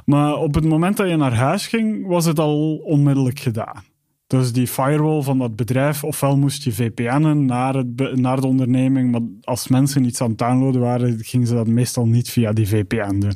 Maar 0.04 0.34
op 0.34 0.54
het 0.54 0.64
moment 0.64 0.96
dat 0.96 1.08
je 1.08 1.16
naar 1.16 1.34
huis 1.34 1.66
ging, 1.66 2.06
was 2.06 2.24
het 2.24 2.38
al 2.38 2.76
onmiddellijk 2.76 3.38
gedaan. 3.38 3.89
Dus 4.30 4.52
die 4.52 4.66
firewall 4.66 5.22
van 5.22 5.38
dat 5.38 5.56
bedrijf, 5.56 6.04
ofwel 6.04 6.36
moest 6.36 6.62
je 6.62 6.72
VPN'en 6.72 7.44
naar, 7.44 7.74
het, 7.74 8.16
naar 8.16 8.40
de 8.40 8.46
onderneming, 8.46 9.10
maar 9.10 9.20
als 9.42 9.68
mensen 9.68 10.04
iets 10.04 10.20
aan 10.20 10.28
het 10.28 10.38
downloaden 10.38 10.80
waren, 10.80 11.18
gingen 11.20 11.46
ze 11.46 11.54
dat 11.54 11.66
meestal 11.66 12.06
niet 12.06 12.30
via 12.30 12.52
die 12.52 12.68
VPN 12.68 13.18
doen. 13.18 13.34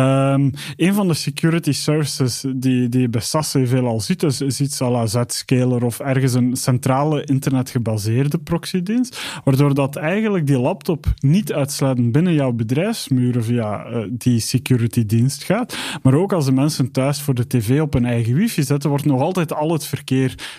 Um, 0.00 0.50
een 0.76 0.94
van 0.94 1.08
de 1.08 1.14
security 1.14 1.72
services 1.72 2.44
die, 2.56 2.88
die 2.88 3.00
je 3.00 3.08
bij 3.08 3.20
SAS 3.20 3.54
veel 3.62 3.86
al 3.86 4.00
ziet, 4.00 4.22
is, 4.22 4.60
iets 4.60 4.82
à 4.82 4.90
la 4.90 5.06
Zscaler 5.06 5.84
of 5.84 6.00
ergens 6.00 6.34
een 6.34 6.56
centrale 6.56 7.24
internetgebaseerde 7.24 8.38
proxydienst, 8.38 9.40
waardoor 9.44 9.74
dat 9.74 9.96
eigenlijk 9.96 10.46
die 10.46 10.58
laptop 10.58 11.06
niet 11.18 11.52
uitsluitend 11.52 12.12
binnen 12.12 12.34
jouw 12.34 12.52
bedrijfsmuren 12.52 13.44
via 13.44 13.90
uh, 13.90 14.04
die 14.10 14.40
security 14.40 15.06
dienst 15.06 15.44
gaat, 15.44 15.76
maar 16.02 16.14
ook 16.14 16.32
als 16.32 16.44
de 16.44 16.52
mensen 16.52 16.90
thuis 16.90 17.20
voor 17.20 17.34
de 17.34 17.46
tv 17.46 17.80
op 17.80 17.94
een 17.94 18.04
eigen 18.04 18.34
wifi 18.34 18.62
zetten, 18.62 18.90
wordt 18.90 19.04
nog 19.04 19.20
altijd 19.20 19.54
al 19.54 19.72
het 19.72 19.84
verkeer 19.84 20.06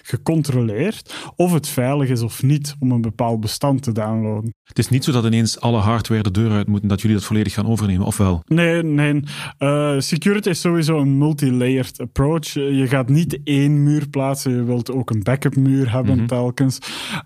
gecontroleerd 0.02 1.32
of 1.36 1.54
het 1.54 1.68
veilig 1.68 2.10
is 2.10 2.22
of 2.22 2.44
niet 2.44 2.76
om 2.80 2.92
een 2.92 3.02
bepaald 3.02 3.40
bestand 3.40 3.84
te 3.84 3.92
downloaden. 3.92 4.54
Het 4.64 4.80
is 4.80 4.90
niet 4.90 5.04
zo 5.04 5.12
dat 5.12 5.26
ineens 5.26 5.60
alle 5.60 5.78
hardware 5.78 6.24
de 6.24 6.32
deur 6.32 6.52
uit 6.52 6.68
moet 6.68 6.82
en 6.82 6.88
dat 6.88 7.02
jullie 7.02 7.16
dat 7.16 7.26
volledig 7.26 7.54
gaan 7.54 7.68
overnemen, 7.68 8.06
of 8.06 8.18
wel? 8.18 8.42
Nee, 8.46 8.84
nee. 8.84 9.24
Uh, 9.60 9.96
security 9.98 10.50
is 10.50 10.62
sowieso 10.62 11.00
een 11.00 11.18
multi-layered 11.18 12.00
approach. 12.00 12.54
Je 12.54 12.86
gaat 12.88 13.10
niet 13.10 13.40
één 13.44 13.84
muur 13.84 14.10
plaatsen, 14.10 14.56
je 14.56 14.64
wilt 14.64 14.92
ook 14.92 15.10
een 15.10 15.24
backup 15.24 15.56
muur 15.56 15.92
hebben 15.92 16.14
mm 16.14 16.20
-hmm. 16.20 16.28
telkens. 16.28 16.80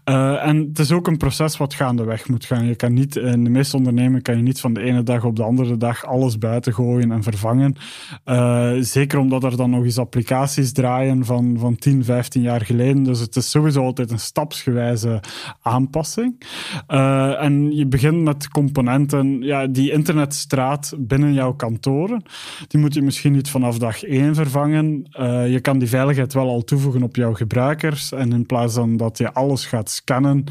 Uh, 0.09 0.45
en 0.45 0.57
het 0.57 0.79
is 0.79 0.91
ook 0.91 1.07
een 1.07 1.17
proces 1.17 1.57
wat 1.57 1.73
gaandeweg 1.73 2.29
moet 2.29 2.45
gaan. 2.45 2.65
Je 2.65 2.75
kan 2.75 2.93
niet, 2.93 3.15
in 3.15 3.43
de 3.43 3.49
meeste 3.49 3.77
ondernemingen 3.77 4.21
kan 4.21 4.35
je 4.35 4.41
niet 4.41 4.59
van 4.59 4.73
de 4.73 4.81
ene 4.81 5.03
dag 5.03 5.23
op 5.23 5.35
de 5.35 5.43
andere 5.43 5.77
dag 5.77 6.05
alles 6.05 6.37
buiten 6.37 6.73
gooien 6.73 7.11
en 7.11 7.23
vervangen. 7.23 7.75
Uh, 8.25 8.71
zeker 8.79 9.19
omdat 9.19 9.43
er 9.43 9.57
dan 9.57 9.69
nog 9.69 9.83
eens 9.83 9.97
applicaties 9.97 10.71
draaien 10.71 11.25
van, 11.25 11.55
van 11.59 11.75
10, 11.75 12.03
15 12.13 12.41
jaar 12.41 12.65
geleden. 12.65 13.03
Dus 13.03 13.19
het 13.19 13.35
is 13.35 13.49
sowieso 13.49 13.83
altijd 13.83 14.11
een 14.11 14.19
stapsgewijze 14.19 15.19
aanpassing. 15.61 16.43
Uh, 16.87 17.41
en 17.41 17.75
je 17.75 17.87
begint 17.87 18.23
met 18.23 18.47
componenten. 18.47 19.41
Ja, 19.41 19.67
die 19.67 19.91
internetstraat 19.91 20.93
binnen 20.97 21.33
jouw 21.33 21.53
kantoren, 21.53 22.23
die 22.67 22.79
moet 22.79 22.93
je 22.93 23.01
misschien 23.01 23.31
niet 23.31 23.49
vanaf 23.49 23.77
dag 23.77 24.03
één 24.03 24.35
vervangen. 24.35 25.09
Uh, 25.19 25.51
je 25.51 25.59
kan 25.59 25.79
die 25.79 25.89
veiligheid 25.89 26.33
wel 26.33 26.49
al 26.49 26.63
toevoegen 26.63 27.03
op 27.03 27.15
jouw 27.15 27.33
gebruikers. 27.33 28.11
En 28.11 28.31
in 28.31 28.45
plaats 28.45 28.73
van 28.73 28.97
dat 28.97 29.17
je 29.17 29.33
alles 29.33 29.65
gaat 29.65 29.89
scannen, 29.89 30.43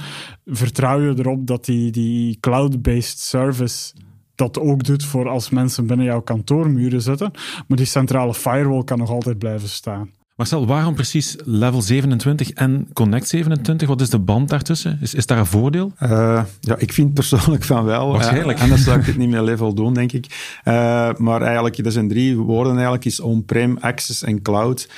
vertrouw 0.47 1.01
je 1.01 1.15
erop 1.19 1.47
dat 1.47 1.65
die, 1.65 1.91
die 1.91 2.37
cloud-based 2.41 3.19
service 3.19 3.93
dat 4.35 4.59
ook 4.59 4.85
doet 4.85 5.05
voor 5.05 5.29
als 5.29 5.51
mensen 5.51 5.87
binnen 5.87 6.07
jouw 6.07 6.23
kantoormuren 6.23 7.03
zitten. 7.03 7.31
Maar 7.67 7.77
die 7.77 7.87
centrale 7.87 8.35
firewall 8.35 8.85
kan 8.85 8.99
nog 8.99 9.11
altijd 9.11 9.39
blijven 9.39 9.69
staan. 9.69 10.11
Marcel, 10.37 10.67
waarom 10.67 10.95
precies 10.95 11.37
level 11.45 11.83
27 11.83 12.51
en 12.51 12.89
Connect 12.93 13.29
27? 13.29 13.89
Wat 13.89 14.01
is 14.01 14.11
de 14.11 14.19
band 14.19 14.49
daartussen? 14.49 14.99
Is, 15.01 15.15
is 15.15 15.27
daar 15.27 15.39
een 15.39 15.47
voordeel? 15.47 15.93
Uh, 16.03 16.43
ja, 16.61 16.77
ik 16.77 16.93
vind 16.93 17.15
persoonlijk 17.15 17.65
van 17.65 17.85
wel. 17.85 18.13
Waarschijnlijk. 18.13 18.59
Uh, 18.59 18.65
anders 18.65 18.85
zou 18.85 19.01
ik 19.01 19.07
het 19.07 19.17
niet 19.17 19.29
meer 19.29 19.43
level 19.43 19.75
doen, 19.75 19.95
denk 19.95 20.13
ik. 20.13 20.27
Uh, 20.65 21.13
maar 21.17 21.43
eigenlijk, 21.43 21.85
dat 21.85 21.93
zijn 21.93 22.09
drie 22.09 22.37
woorden 22.37 22.73
eigenlijk, 22.73 23.05
is 23.05 23.21
on-prem, 23.21 23.77
access 23.81 24.23
en 24.23 24.43
cloud. 24.43 24.89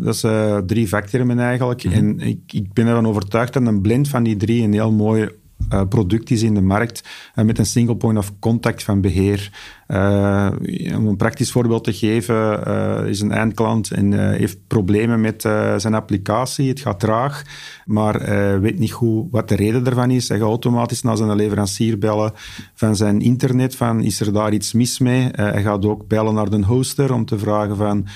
dat 0.00 0.16
zijn 0.16 0.66
drie 0.66 0.88
vaktermen 0.88 1.38
eigenlijk. 1.38 1.84
Mm 1.84 1.92
-hmm. 1.92 2.18
En 2.18 2.20
ik, 2.20 2.40
ik 2.52 2.72
ben 2.72 2.86
ervan 2.86 3.06
overtuigd 3.06 3.52
dat 3.52 3.66
een 3.66 3.80
blend 3.80 4.08
van 4.08 4.22
die 4.22 4.36
drie 4.36 4.62
een 4.62 4.72
heel 4.72 4.92
mooi 4.92 5.28
uh, 5.72 5.82
product 5.88 6.30
is 6.30 6.42
in 6.42 6.54
de 6.54 6.60
markt 6.60 7.08
uh, 7.34 7.44
met 7.44 7.58
een 7.58 7.66
single 7.66 7.96
point 7.96 8.18
of 8.18 8.32
contact 8.38 8.82
van 8.82 9.00
beheer. 9.00 9.50
Uh, 9.88 10.48
om 10.96 11.06
een 11.06 11.16
praktisch 11.16 11.52
voorbeeld 11.52 11.84
te 11.84 11.92
geven, 11.92 12.66
is 13.08 13.20
een 13.20 13.32
eindklant 13.32 13.90
en 13.90 14.30
heeft 14.36 14.58
problemen 14.66 15.20
met 15.20 15.42
zijn 15.76 15.94
applicatie. 15.94 16.68
Het 16.68 16.80
gaat 16.80 17.00
traag, 17.00 17.42
maar 17.84 18.20
weet 18.60 18.78
niet 18.78 18.92
goed 18.92 19.26
wat 19.30 19.48
de 19.48 19.56
reden 19.56 19.84
daarvan 19.84 20.10
is. 20.10 20.28
Hij 20.28 20.38
gaat 20.38 20.48
automatisch 20.48 21.02
naar 21.02 21.16
zijn 21.16 21.34
leverancier 21.34 21.98
bellen 21.98 22.32
van 22.74 22.96
zijn 22.96 23.20
internet, 23.20 23.76
van 23.76 24.00
is 24.00 24.20
er 24.20 24.32
daar 24.32 24.52
iets 24.52 24.72
mis 24.72 24.98
mee? 24.98 25.28
hij 25.32 25.62
gaat 25.62 25.84
ook 25.84 26.08
bellen 26.08 26.34
naar 26.34 26.50
de 26.50 26.64
hoster 26.64 27.12
om 27.12 27.24
te 27.24 27.38
vragen 27.38 27.76
van 27.76 28.06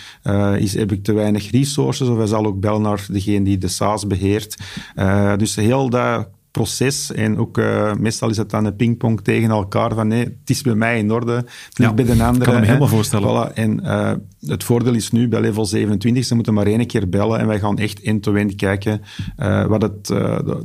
is, 0.59 0.75
heb 0.75 0.93
ik 0.93 1.05
te 1.05 1.13
weinig 1.13 1.51
resources? 1.51 2.09
Of 2.09 2.17
hij 2.17 2.27
zal 2.27 2.47
ook 2.47 2.61
bellen 2.61 2.83
naar 2.83 3.07
degene 3.11 3.45
die 3.45 3.59
de 3.59 3.69
SaaS 3.69 4.07
beheert. 4.07 4.57
dus 5.37 5.57
heel 5.57 5.91
dat 5.91 6.29
proces. 6.51 7.13
En 7.13 7.39
ook 7.39 7.59
uh, 7.59 7.95
meestal 7.95 8.31
is 8.31 8.37
het 8.37 8.51
dan 8.51 8.65
een 8.65 8.77
pingpong 8.77 9.21
tegen 9.21 9.51
elkaar 9.51 9.95
van 9.95 10.09
nee, 10.09 10.25
het 10.25 10.51
is 10.51 10.63
bij 10.63 10.75
mij 10.75 10.99
in 10.99 11.13
orde, 11.13 11.35
het 11.35 11.47
ja, 11.73 11.93
bij 11.93 12.05
de 12.05 12.11
andere. 12.11 12.35
Ik 12.35 12.41
kan 12.41 12.61
me 12.61 12.67
helemaal 12.67 12.89
voorstellen. 12.89 13.51
Voilà. 13.51 13.55
En 13.55 13.81
uh, 13.85 14.13
het 14.47 14.65
voordeel 14.65 14.95
is 14.95 15.11
nu 15.11 15.29
bij 15.29 15.41
level 15.41 15.65
27, 15.65 16.25
ze 16.25 16.35
moeten 16.35 16.55
maar 16.55 16.67
één 16.67 16.87
keer 16.87 17.09
bellen 17.09 17.39
en 17.39 17.47
wij 17.47 17.59
gaan 17.59 17.79
echt 17.79 18.03
end-to-end 18.03 18.55
kijken 18.55 19.03
uh, 19.39 19.67
wat 19.67 19.83
het, 19.83 20.09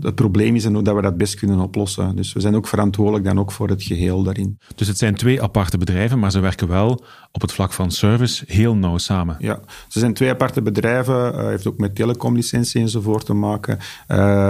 het 0.02 0.16
probleem 0.16 0.56
is 0.56 0.66
en 0.66 0.74
hoe 0.74 0.84
dat 0.84 0.96
we 0.96 1.02
dat 1.02 1.18
best 1.18 1.36
kunnen 1.36 1.60
oplossen. 1.60 2.16
Dus 2.16 2.34
we 2.34 2.40
zijn 2.40 2.56
ook 2.56 2.68
verantwoordelijk 2.68 3.26
dan 3.26 3.40
ook 3.40 3.52
voor 3.52 3.70
het 3.70 3.84
geheel 3.84 4.24
daarin. 4.24 4.60
Dus 4.76 4.88
het 4.88 4.98
zijn 4.98 5.16
twee 5.16 5.42
aparte 5.42 5.78
bedrijven, 5.78 6.20
maar 6.20 6.32
ze 6.32 6.40
werken 6.40 6.68
wel 6.68 7.04
op 7.32 7.42
het 7.42 7.52
vlak 7.52 7.74
van 7.74 7.92
service 7.92 8.44
heel 8.48 8.76
nauw 8.76 8.98
samen. 8.98 9.36
Ja, 9.40 9.60
ze 9.88 10.00
zijn 10.00 10.14
twee 10.14 10.30
aparte 10.30 10.62
bedrijven, 10.62 11.48
heeft 11.50 11.68
ook 11.68 11.78
met 11.78 11.96
telecomlicentie 11.96 12.82
enzovoort 12.82 13.26
te 13.26 13.34
maken, 13.34 13.80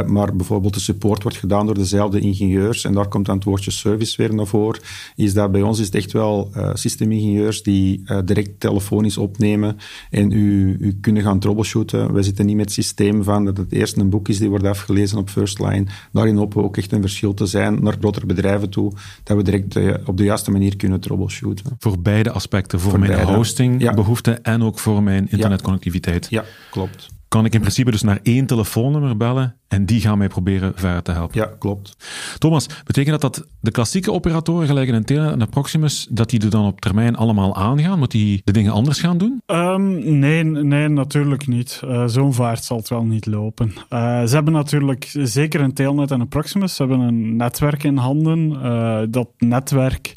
maar 0.06 0.36
bijvoorbeeld 0.36 0.74
de 0.74 0.80
support 0.80 1.24
wordt 1.24 1.38
gedaan 1.38 1.66
door 1.66 1.76
dezelfde 1.76 2.20
ingenieurs. 2.20 2.84
En 2.84 2.94
daar 2.94 3.08
komt 3.08 3.26
dan 3.26 3.36
het 3.36 3.44
woordje 3.44 3.72
service 3.72 4.18
weer 4.18 4.34
naar 4.34 4.46
voren. 4.46 4.82
Is 5.16 5.34
dat 5.34 5.52
bij 5.52 5.62
ons 5.62 5.80
is 5.80 5.86
het 5.86 5.96
echt 5.96 6.12
wel 6.12 6.52
uh, 6.58 6.70
systeemingenieurs 6.74 7.64
die 7.64 8.04
uh, 8.06 8.20
direct 8.26 8.60
telefonisch 8.60 9.15
opnemen 9.18 9.78
en 10.10 10.32
u, 10.32 10.78
u 10.80 10.98
kunnen 11.02 11.24
gaan 11.24 11.40
troubleshooten. 11.40 12.14
Wij 12.14 12.24
zitten 12.24 12.46
niet 12.46 12.56
met 12.56 12.66
het 12.66 12.74
systeem 12.74 13.24
van 13.24 13.46
dat 13.46 13.58
het 13.58 13.72
eerst 13.72 13.98
een 13.98 14.10
boek 14.10 14.28
is 14.28 14.40
die 14.40 14.50
wordt 14.50 14.66
afgelezen 14.66 15.18
op 15.18 15.30
first 15.30 15.60
line. 15.60 15.86
Daarin 16.12 16.36
hopen 16.36 16.58
we 16.58 16.64
ook 16.64 16.78
echt 16.78 16.92
een 16.92 17.02
verschil 17.02 17.34
te 17.34 17.46
zijn 17.46 17.84
naar 17.84 17.96
grotere 18.00 18.26
bedrijven 18.26 18.70
toe, 18.70 18.92
dat 19.24 19.38
we 19.38 19.44
direct 19.44 19.76
uh, 19.76 19.94
op 20.06 20.18
de 20.18 20.24
juiste 20.24 20.52
manier 20.52 20.76
kunnen 20.76 21.00
troubleshooten. 21.00 21.66
Voor 21.80 22.00
beide 22.00 22.32
aspecten, 22.32 22.80
voor, 22.80 23.00
mijn 23.00 23.24
hostingbehoeften 23.24 24.34
ja. 24.34 24.40
en 24.42 24.64
ook 24.64 24.80
voor 24.80 25.04
mijn 25.04 25.28
internetconnectiviteit. 25.30 26.28
Ja, 26.30 26.44
klopt 26.72 27.14
kan 27.28 27.46
ik 27.46 27.54
in 27.54 27.60
principe 27.60 27.92
dus 27.92 28.02
naar 28.02 28.20
één 28.24 28.46
telefoonnummer 28.46 29.18
bellen 29.18 29.56
en 29.68 29.86
die 29.86 30.02
gaan 30.02 30.18
mij 30.18 30.28
proberen 30.28 30.72
verder 30.76 31.02
te 31.02 31.12
helpen. 31.12 31.40
Ja, 31.40 31.50
klopt. 31.60 31.98
Thomas, 32.38 32.68
betekent 32.86 33.22
dat 33.22 33.36
dat 33.36 33.48
de 33.60 33.72
klassieke 33.72 34.12
operatoren, 34.12 34.68
gelijk 34.68 34.90
een 34.90 35.04
Telenet 35.04 35.34
en 35.34 35.42
een 35.42 35.50
Proximus, 35.50 36.08
dat 36.10 36.30
die 36.30 36.42
er 36.42 36.50
dan 36.50 36.66
op 36.66 36.82
termijn 36.82 37.16
allemaal 37.16 37.56
aangaan? 37.56 38.00
Moet 38.00 38.12
die 38.12 38.42
de 38.44 38.52
dingen 38.52 38.72
anders 38.72 39.00
gaan 39.00 39.18
doen? 39.18 39.42
Um, 39.46 40.20
nee, 40.20 40.44
nee, 40.44 40.88
natuurlijk 40.88 41.48
niet. 41.48 41.82
Uh, 41.86 42.04
Zo'n 42.08 42.34
vaart 42.34 42.64
zal 42.64 42.78
het 42.78 42.90
wel 42.90 43.04
niet 43.04 43.26
lopen. 43.26 43.74
Uh, 43.90 44.24
ze 44.24 44.36
hebben 44.36 44.54
natuurlijk 44.54 45.12
zeker 45.14 45.62
een 45.62 45.74
Telenet 45.74 46.12
en 46.12 46.20
een 46.20 46.28
Proximus. 46.28 46.76
Ze 46.76 46.84
hebben 46.84 47.08
een 47.08 47.36
netwerk 47.36 47.84
in 47.84 47.98
handen. 47.98 48.52
Uh, 48.52 49.00
dat 49.10 49.30
netwerk 49.38 50.14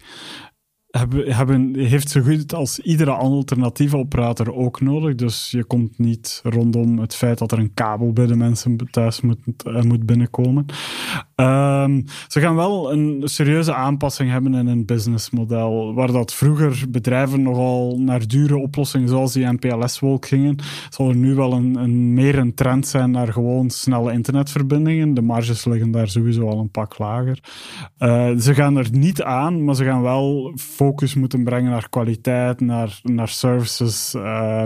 hebben, 0.99 1.35
hebben, 1.35 1.75
heeft 1.75 2.11
zo 2.11 2.21
goed 2.21 2.55
als 2.55 2.79
iedere 2.79 3.11
alternatieve 3.11 3.97
operator 3.97 4.55
ook 4.55 4.81
nodig. 4.81 5.15
Dus 5.15 5.51
je 5.51 5.65
komt 5.65 5.99
niet 5.99 6.41
rondom 6.45 6.99
het 6.99 7.15
feit 7.15 7.39
dat 7.39 7.53
er 7.53 7.59
een 7.59 7.75
kabel 7.75 8.13
bij 8.13 8.27
de 8.27 8.37
mensen 8.37 8.77
thuis 8.91 9.21
moet, 9.21 9.39
uh, 9.67 9.83
moet 9.83 10.07
binnenkomen. 10.07 10.67
Um, 11.37 12.05
ze 12.29 12.41
gaan 12.41 12.55
wel 12.55 12.93
een 12.93 13.21
serieuze 13.25 13.75
aanpassing 13.75 14.31
hebben 14.31 14.55
in 14.55 14.67
een 14.67 14.85
businessmodel. 14.85 15.95
Waar 15.95 16.13
dat 16.13 16.35
vroeger 16.35 16.85
bedrijven 16.89 17.43
nogal 17.43 17.99
naar 17.99 18.27
dure 18.27 18.57
oplossingen 18.57 19.09
zoals 19.09 19.33
die 19.33 19.47
MPLS-wolk 19.47 20.27
gingen, 20.27 20.57
zal 20.89 21.09
er 21.09 21.17
nu 21.17 21.35
wel 21.35 21.53
een, 21.53 21.77
een, 21.77 22.13
meer 22.13 22.39
een 22.39 22.55
trend 22.55 22.87
zijn 22.87 23.11
naar 23.11 23.33
gewoon 23.33 23.71
snelle 23.71 24.13
internetverbindingen. 24.13 25.15
De 25.15 25.23
marges 25.23 25.65
liggen 25.65 25.91
daar 25.91 26.09
sowieso 26.09 26.49
al 26.49 26.59
een 26.59 26.71
pak 26.71 26.99
lager. 26.99 27.39
Uh, 27.99 28.31
ze 28.39 28.55
gaan 28.55 28.77
er 28.77 28.89
niet 28.91 29.23
aan, 29.23 29.65
maar 29.65 29.75
ze 29.75 29.85
gaan 29.85 30.03
wel 30.03 30.53
focus 30.89 31.15
moeten 31.15 31.45
brengen 31.45 31.71
naar 31.71 31.89
kwaliteit, 31.89 32.61
naar, 32.61 33.01
naar 33.03 33.29
services. 33.29 34.15
Uh, 34.15 34.65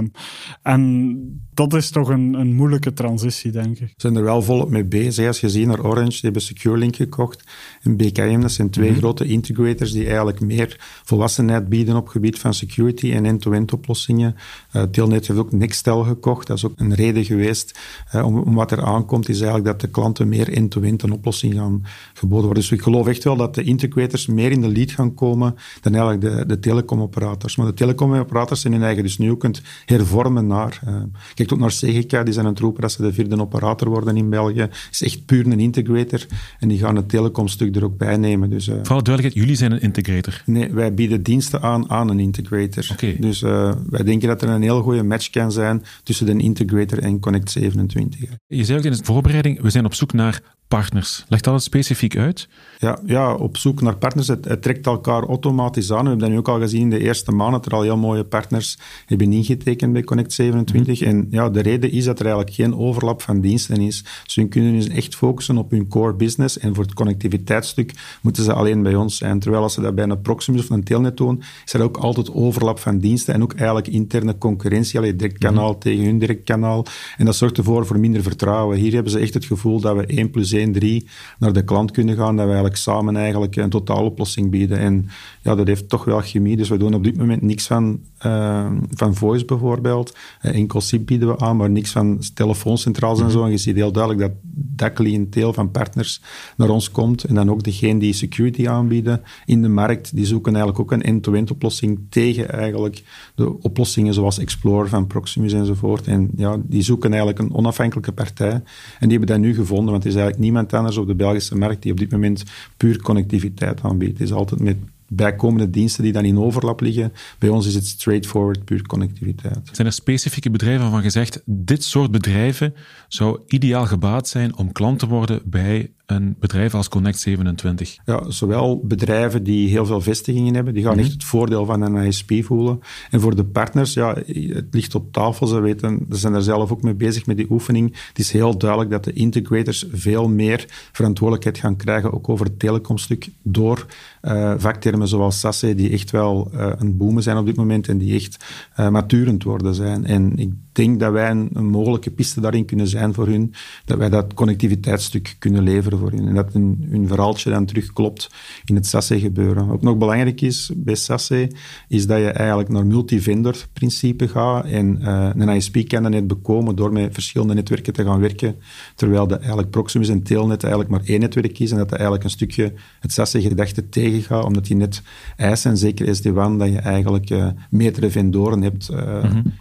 en 0.63 1.51
dat 1.69 1.81
is 1.81 1.91
toch 1.91 2.09
een, 2.09 2.35
een 2.35 2.55
moeilijke 2.55 2.93
transitie, 2.93 3.51
denk 3.51 3.79
ik. 3.79 3.89
Ze 3.89 3.95
zijn 3.97 4.17
er 4.17 4.23
wel 4.23 4.43
volop 4.43 4.71
mee 4.71 4.85
bezig. 4.85 5.27
Als 5.27 5.41
je 5.41 5.51
ziet 5.51 5.67
naar 5.67 5.85
Orange, 5.85 6.11
die 6.11 6.21
hebben 6.21 6.43
SecureLink 6.43 6.97
gekocht. 6.97 7.45
En 7.83 7.97
BKM, 7.97 8.41
dat 8.41 8.53
zijn 8.53 8.71
twee 8.71 8.91
mhm. 8.91 8.99
grote 8.99 9.25
integrators 9.25 9.93
die 9.93 10.07
eigenlijk 10.07 10.41
meer 10.41 10.77
volwassenheid 11.05 11.69
bieden 11.69 11.97
op 11.97 12.09
gebied 12.09 12.39
van 12.39 12.55
security 12.55 13.13
en 13.13 13.27
end-to-end 13.27 13.73
oplossingen. 13.73 14.37
Uh, 14.77 14.83
Telnet 14.83 15.27
heeft 15.27 15.41
ook 15.41 15.53
Nextel 15.53 16.05
gekocht. 16.05 16.47
Dat 16.47 16.57
is 16.57 16.65
ook 16.65 16.73
een 16.77 16.95
reden 16.95 17.25
geweest 17.25 17.79
uh, 18.15 18.27
om, 18.27 18.39
om, 18.39 18.55
wat 18.55 18.71
er 18.71 18.85
aankomt, 18.85 19.29
is 19.29 19.41
eigenlijk 19.41 19.67
dat 19.67 19.81
de 19.81 19.89
klanten 19.89 20.29
meer 20.29 20.53
end-to-end 20.53 21.03
een 21.03 21.13
oplossing 21.13 21.55
gaan 21.55 21.83
geboden 22.15 22.45
worden. 22.45 22.63
Dus 22.63 22.73
ik 22.73 22.83
geloof 22.83 23.07
echt 23.07 23.25
wel 23.25 23.37
dat 23.37 23.55
de 23.55 23.63
integrators 23.63 24.27
meer 24.27 24.51
in 24.51 24.61
de 24.61 24.69
lead 24.69 24.91
gaan 24.91 25.15
komen 25.15 25.55
dan 25.81 25.95
eigenlijk 25.95 26.21
de, 26.21 26.47
de 26.47 26.59
telecomoperators. 26.59 27.57
Maar 27.57 27.67
de 27.67 27.75
telecomoperators 27.75 28.61
zijn 28.61 28.73
hun 28.73 28.83
eigen 28.83 29.03
dus 29.03 29.19
nu 29.19 29.31
ook 29.31 29.41
kunt 29.41 29.63
hervormen 29.85 30.47
naar... 30.47 30.81
Uh, 30.89 30.95
kijk 31.35 31.52
naar 31.59 31.71
Segica, 31.71 32.23
die 32.23 32.33
zijn 32.33 32.47
aan 32.47 32.53
het 32.53 32.61
roepen 32.61 32.83
dat 32.83 32.93
ze 32.93 33.03
de 33.03 33.13
vierde 33.13 33.41
operator 33.41 33.89
worden 33.89 34.17
in 34.17 34.31
België. 34.31 34.69
is 34.91 35.03
echt 35.03 35.25
puur 35.25 35.47
een 35.47 35.61
integrator 35.61 36.27
en 36.59 36.69
die 36.69 36.79
gaan 36.79 36.97
het 36.97 37.09
telecomstuk 37.09 37.77
er 37.77 37.85
ook 37.85 37.97
bij 37.97 38.17
nemen. 38.17 38.51
Dus, 38.51 38.69
uh, 38.69 38.75
Voor 38.75 39.03
duidelijkheid, 39.03 39.35
jullie 39.35 39.57
zijn 39.57 39.73
een 39.73 39.81
integrator? 39.81 40.43
Nee, 40.47 40.73
wij 40.73 40.95
bieden 40.95 41.23
diensten 41.23 41.63
aan 41.63 41.91
aan 41.91 42.09
een 42.09 42.21
integrator. 42.21 42.89
Okay. 42.93 43.17
Dus 43.21 43.43
uh, 43.43 43.73
wij 43.91 44.03
denken 44.03 44.29
dat 44.29 44.43
er 44.43 44.49
een 44.49 44.63
heel 44.63 44.83
goede 44.83 45.03
match 45.03 45.31
kan 45.31 45.53
zijn 45.53 45.85
tussen 46.03 46.27
de 46.27 46.37
integrator 46.37 46.99
en 46.99 47.21
Connect 47.21 47.51
27. 47.51 48.31
Je 48.47 48.65
zei 48.65 48.79
ook 48.79 48.85
in 48.85 48.93
de 48.93 49.05
voorbereiding, 49.05 49.61
we 49.61 49.71
zijn 49.71 49.85
op 49.85 49.95
zoek 49.95 50.13
naar 50.13 50.43
partners. 50.79 51.25
Leg 51.29 51.41
dat 51.41 51.55
het 51.55 51.63
specifiek 51.63 52.17
uit? 52.17 52.49
Ja, 52.79 52.99
ja, 53.07 53.35
op 53.35 53.57
zoek 53.57 53.81
naar 53.81 53.97
partners. 53.97 54.29
Het, 54.29 54.63
trekt 54.63 54.87
elkaar 54.87 55.23
automatisch 55.23 55.91
aan. 55.93 56.03
We 56.03 56.09
hebben 56.09 56.19
dat 56.19 56.29
nu 56.29 56.39
ook 56.39 56.49
al 56.49 56.59
gezien 56.61 56.81
in 56.81 56.91
de 56.91 56.99
eerste 56.99 57.33
maanden, 57.33 57.61
dat 57.61 57.73
er 57.73 57.79
al 57.79 57.83
heel 57.83 57.97
mooie 57.97 58.25
partners 58.25 58.79
hebben 59.07 59.33
ingetekend 59.33 59.93
bij 59.93 60.03
Connect 60.03 60.33
27. 60.33 61.01
Mhm. 61.01 61.09
En 61.09 61.27
ja, 61.31 61.51
de 61.51 61.61
reden 61.61 61.91
is 61.91 62.05
dat 62.05 62.19
er 62.19 62.27
eigenlijk 62.27 62.55
geen 62.55 62.77
overlap 62.77 63.23
van 63.23 63.41
diensten 63.41 63.81
is. 63.81 64.05
Dus 64.25 64.35
hun 64.35 64.49
kunnen 64.49 64.73
dus 64.73 64.89
echt 64.89 65.15
focussen 65.15 65.59
op 65.59 65.71
hun 65.71 65.89
core 65.89 66.15
business. 66.15 66.59
En 66.59 66.75
voor 66.75 66.85
het 66.85 66.95
connectiviteitsstuk 66.95 67.93
moeten 68.23 68.45
ze 68.45 68.53
alleen 68.53 68.83
bij 68.83 68.95
ons 68.95 69.17
zijn. 69.17 69.39
Terwijl 69.39 69.63
als 69.63 69.75
ze 69.75 69.81
dat 69.81 69.95
bij 69.95 70.05
een 70.05 70.21
Proximus 70.21 70.61
of 70.61 70.71
een 70.71 70.85
Telnet 70.85 71.17
doen, 71.17 71.43
is 71.65 71.73
er 71.73 71.83
ook 71.83 71.97
altijd 71.97 72.33
overlap 72.33 72.79
van 72.79 72.99
diensten 72.99 73.35
en 73.35 73.43
ook 73.43 73.55
eigenlijk 73.55 73.89
interne 73.89 74.39
concurrentie. 74.39 74.99
Alleen 74.99 75.17
direct 75.17 75.39
kanaal 75.39 75.71
mhm. 75.71 75.79
tegen 75.79 76.05
hun 76.05 76.19
direct 76.19 76.45
kanaal. 76.45 76.87
En 77.17 77.25
dat 77.25 77.37
zorgt 77.37 77.59
ervoor 77.59 77.87
voor 77.87 77.99
minder 77.99 78.23
vertrouwen. 78.23 78.79
Hier 78.79 78.93
hebben 78.93 79.13
ze 79.13 79.19
echt 79.19 79.35
het 79.35 79.45
gevoel 79.45 79.81
dat 79.81 79.97
we 79.97 80.07
1 80.07 80.31
plus 80.31 80.53
1 80.53 80.62
drie 80.71 81.07
naar 81.39 81.53
de 81.53 81.65
klant 81.65 81.91
kunnen 81.91 82.17
gaan, 82.17 82.37
dat 82.37 82.45
we 82.45 82.51
eigenlijk 82.51 82.77
samen 82.77 83.17
eigenlijk 83.17 83.57
een 83.57 83.71
totaaloplossing 83.71 84.51
bieden. 84.51 84.79
En 84.79 85.09
ja, 85.43 85.55
dat 85.55 85.67
heeft 85.67 85.89
toch 85.89 86.05
wel 86.05 86.21
chemie. 86.21 86.57
Dus 86.57 86.69
we 86.69 86.77
doen 86.77 86.95
op 86.95 87.05
dit 87.05 87.17
moment 87.17 87.43
niks 87.43 87.67
van, 87.67 88.01
uh, 88.27 88.71
van 88.91 89.15
voice 89.15 89.45
bijvoorbeeld. 89.45 90.17
Uh, 90.43 90.55
enkel 90.55 90.81
SIP 90.81 91.07
bieden 91.07 91.29
we 91.29 91.39
aan, 91.39 91.57
maar 91.57 91.71
niks 91.71 91.91
van 91.91 92.21
telefooncentrales 92.35 93.21
en 93.21 93.31
zo. 93.31 93.37
Mhm. 93.37 93.47
En 93.47 93.53
je 93.53 93.59
ziet 93.59 93.77
heel 93.77 93.93
duidelijk 93.93 94.23
dat 94.23 94.33
dat 94.55 94.93
cliënteel 94.93 95.53
van 95.53 95.71
partners 95.71 96.21
naar 96.57 96.69
ons 96.69 96.91
komt. 96.91 97.25
En 97.25 97.35
dan 97.35 97.51
ook 97.51 97.63
degene 97.63 97.99
die 97.99 98.13
security 98.13 98.69
aanbieden 98.69 99.23
in 99.45 99.63
de 99.63 99.69
markt, 99.69 100.15
die 100.15 100.27
zoeken 100.27 100.55
eigenlijk 100.55 100.83
ook 100.83 100.93
een 100.93 101.03
end-to-end 101.03 101.51
oplossing 101.51 102.01
tegen 102.09 102.51
eigenlijk 102.51 103.03
de 103.35 103.61
oplossingen 103.61 104.15
zoals 104.15 104.39
Explorer 104.39 104.89
van 104.89 105.07
Proximus 105.07 105.53
enzovoort. 105.53 106.07
En 106.07 106.31
ja, 106.37 106.57
die 106.63 106.83
zoeken 106.83 107.11
eigenlijk 107.11 107.39
een 107.39 107.55
onafhankelijke 107.55 108.13
partij. 108.13 108.51
En 108.99 109.09
die 109.09 109.19
hebben 109.19 109.27
dat 109.27 109.39
nu 109.39 109.55
gevonden, 109.55 109.91
want 109.91 110.03
het 110.03 110.13
is 110.13 110.19
eigenlijk 110.19 110.39
niemand 110.39 110.52
anders 110.57 110.97
op 110.97 111.07
de 111.07 111.15
Belgische 111.15 111.57
markt 111.57 111.83
die 111.83 111.93
op 111.93 111.99
dit 111.99 112.11
moment 112.11 112.43
puur 112.77 113.03
connectiviteit 113.03 113.83
aanbiedt. 113.83 114.19
Het 114.19 114.29
is 114.29 114.35
altijd 114.35 114.61
met 114.61 114.77
bijkomende 115.15 115.71
diensten 115.71 116.03
die 116.03 116.13
dan 116.13 116.25
in 116.25 116.39
overlap 116.39 116.81
liggen. 116.81 117.13
Bij 117.39 117.49
ons 117.49 117.67
is 117.67 117.75
het 117.75 117.87
straightforward, 117.87 118.65
puur 118.65 118.87
connectiviteit. 118.87 119.69
Zijn 119.73 119.87
er 119.87 119.93
specifieke 119.93 120.51
bedrijven 120.51 120.83
waarvan 120.83 121.03
gezegd, 121.03 121.43
dit 121.45 121.85
soort 121.85 122.11
bedrijven 122.11 122.75
zou 123.09 123.41
ideaal 123.47 123.87
gebaat 123.87 124.29
zijn 124.29 124.57
om 124.57 124.73
klant 124.73 124.99
te 124.99 125.07
worden 125.07 125.41
bij 125.45 125.91
een 126.15 126.37
bedrijf 126.39 126.75
als 126.75 126.89
Connect 126.89 127.19
27? 127.19 127.97
Ja, 128.05 128.31
zowel 128.31 128.81
bedrijven 128.85 129.43
die 129.43 129.69
heel 129.69 129.87
veel 129.87 130.01
vestigingen 130.01 130.55
hebben, 130.55 130.75
die 130.75 130.83
gaan 130.83 130.95
mhm. 130.97 131.03
echt 131.03 131.13
het 131.13 131.25
voordeel 131.25 131.65
van 131.65 131.83
een 131.83 132.07
ISP 132.07 132.33
voelen. 132.45 132.81
En 133.11 133.21
voor 133.21 133.37
de 133.37 133.45
partners, 133.45 133.93
ja, 133.93 134.15
het 134.27 134.67
ligt 134.71 134.95
op 134.95 135.13
tafel, 135.13 135.47
ze 135.47 135.61
weten, 135.61 136.07
ze 136.11 136.17
zijn 136.17 136.35
er 136.35 136.43
zelf 136.43 136.73
ook 136.73 136.83
mee 136.83 136.95
bezig 136.95 137.27
met 137.27 137.37
die 137.37 137.51
oefening. 137.51 137.97
Het 138.09 138.19
is 138.19 138.33
heel 138.33 138.59
duidelijk 138.59 138.91
dat 138.91 139.05
de 139.05 139.13
integrators 139.13 139.87
veel 139.93 140.29
meer 140.29 140.65
verantwoordelijkheid 140.93 141.59
gaan 141.59 141.77
krijgen, 141.77 142.13
ook 142.13 142.29
over 142.29 142.47
het 142.47 142.59
telecomstuk, 142.59 143.29
door 143.43 143.87
uh, 144.23 144.55
vaktermen 144.57 145.09
zoals 145.09 145.41
SASE, 145.41 145.75
die 145.75 145.91
echt 145.91 146.11
wel 146.11 146.51
uh, 146.55 146.73
een 146.79 146.97
boomen 146.97 147.23
zijn 147.23 147.37
op 147.37 147.47
dit 147.47 147.57
moment 147.57 147.89
en 147.89 147.99
die 147.99 148.15
echt 148.15 148.45
uh, 148.81 148.89
maturend 148.89 149.43
worden 149.43 149.75
zijn. 149.75 150.07
En 150.07 150.37
ik 150.37 150.53
denk 150.73 151.01
dat 151.01 151.13
wij 151.13 151.31
een, 151.31 151.67
mogelijke 151.67 152.11
piste 152.11 152.41
daarin 152.41 152.65
kunnen 152.65 152.89
zijn 152.89 153.15
voor 153.15 153.27
hun, 153.27 153.55
dat 153.85 153.99
wij 153.99 154.09
dat 154.09 154.35
connectiviteitsstuk 154.35 155.37
kunnen 155.39 155.63
leveren 155.63 155.99
voor 155.99 156.11
hun. 156.11 156.29
En 156.29 156.35
dat 156.35 156.53
hun, 156.53 157.05
verhaaltje 157.07 157.51
dan 157.51 157.67
terug 157.67 157.93
klopt 157.93 158.31
in 158.65 158.75
het 158.75 158.87
SASE 158.87 159.21
gebeuren. 159.21 159.67
Wat 159.67 159.83
nog 159.83 159.97
belangrijk 159.97 160.41
is 160.41 160.71
bij 160.77 160.95
SASE, 160.95 161.51
is 161.89 162.07
dat 162.07 162.19
je 162.19 162.31
eigenlijk 162.31 162.69
naar 162.69 162.87
multi-vendor 162.87 163.67
principe 163.73 164.29
gaat 164.29 164.65
en 164.65 164.99
uh, 165.01 165.31
een 165.35 165.49
ISP 165.49 165.89
kan 165.89 166.03
dat 166.03 166.13
net 166.13 166.27
bekomen 166.27 166.77
door 166.77 166.93
met 166.93 167.15
verschillende 167.15 167.55
netwerken 167.55 167.93
te 167.93 168.05
gaan 168.05 168.21
werken, 168.21 168.57
terwijl 168.95 169.27
de 169.27 169.37
eigenlijk 169.37 169.71
Proximus 169.71 170.09
en 170.09 170.23
Telnet 170.23 170.63
eigenlijk 170.63 170.93
maar 170.93 171.03
één 171.05 171.21
netwerk 171.21 171.59
is 171.59 171.71
en 171.71 171.77
dat 171.77 171.89
dat 171.89 171.99
eigenlijk 171.99 172.25
een 172.25 172.31
stukje 172.31 172.73
het 173.01 173.13
SASE-gedachte 173.13 173.89
tegengaat, 173.89 174.45
omdat 174.45 174.67
die 174.67 174.77
net 174.77 175.03
eisen, 175.37 175.71
en 175.71 175.77
zeker 175.77 176.15
SD-WAN, 176.15 176.59
dat 176.59 176.69
je 176.69 176.79
eigenlijk 176.79 177.31
uh, 177.31 177.49
meerdere 177.71 178.11
vendoren 178.11 178.63
hebt. 178.63 178.91
Mm 178.91 179.31
-hmm. 179.31 179.53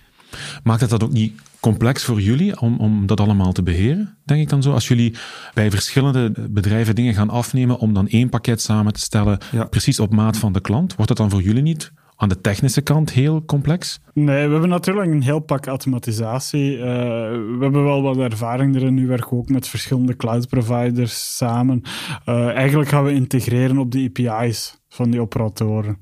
Maakt 0.64 0.82
het 0.82 0.90
dat 0.90 1.04
ook 1.04 1.12
niet 1.12 1.34
complex 1.60 2.04
voor 2.04 2.22
jullie 2.22 2.60
om, 2.60 2.78
om 2.80 3.06
dat 3.06 3.20
allemaal 3.20 3.52
te 3.52 3.64
beheren, 3.64 4.18
denk 4.26 4.42
ik 4.42 4.50
dan 4.50 4.62
zo? 4.62 4.74
Als 4.74 4.88
jullie 4.88 5.14
bij 5.54 5.72
verschillende 5.72 6.32
bedrijven 6.50 6.96
dingen 6.96 7.14
gaan 7.14 7.30
afnemen 7.30 7.78
om 7.78 7.94
dan 7.94 8.08
één 8.08 8.30
pakket 8.30 8.62
samen 8.62 8.94
te 8.94 9.00
stellen, 9.00 9.38
ja. 9.52 9.64
precies 9.64 10.00
op 10.00 10.14
maat 10.14 10.38
van 10.38 10.54
de 10.54 10.62
klant, 10.62 10.96
wordt 10.96 11.08
dat 11.08 11.18
dan 11.18 11.30
voor 11.30 11.42
jullie 11.42 11.62
niet 11.62 11.92
aan 12.22 12.30
de 12.30 12.42
technische 12.42 12.82
kant 12.82 13.12
heel 13.12 13.46
complex? 13.46 14.00
Nee, 14.14 14.46
we 14.46 14.52
hebben 14.52 14.70
natuurlijk 14.70 15.12
een 15.12 15.22
heel 15.22 15.40
pak 15.40 15.66
automatisatie. 15.66 16.78
Uh, 16.78 16.84
we 16.84 17.58
hebben 17.60 17.84
wel 17.84 18.02
wat 18.02 18.18
ervaring 18.18 18.76
erin. 18.76 18.94
Nu 18.94 19.08
werken 19.08 19.30
we 19.30 19.36
ook 19.36 19.50
met 19.50 19.68
verschillende 19.68 20.16
cloud 20.16 20.48
providers 20.48 21.38
samen. 21.38 21.82
Uh, 22.26 22.48
eigenlijk 22.50 22.90
gaan 22.90 23.04
we 23.04 23.14
integreren 23.14 23.78
op 23.78 23.92
de 23.92 24.12
API's 24.14 24.81
van 24.94 25.10
die 25.10 25.22
operatoren. 25.22 26.00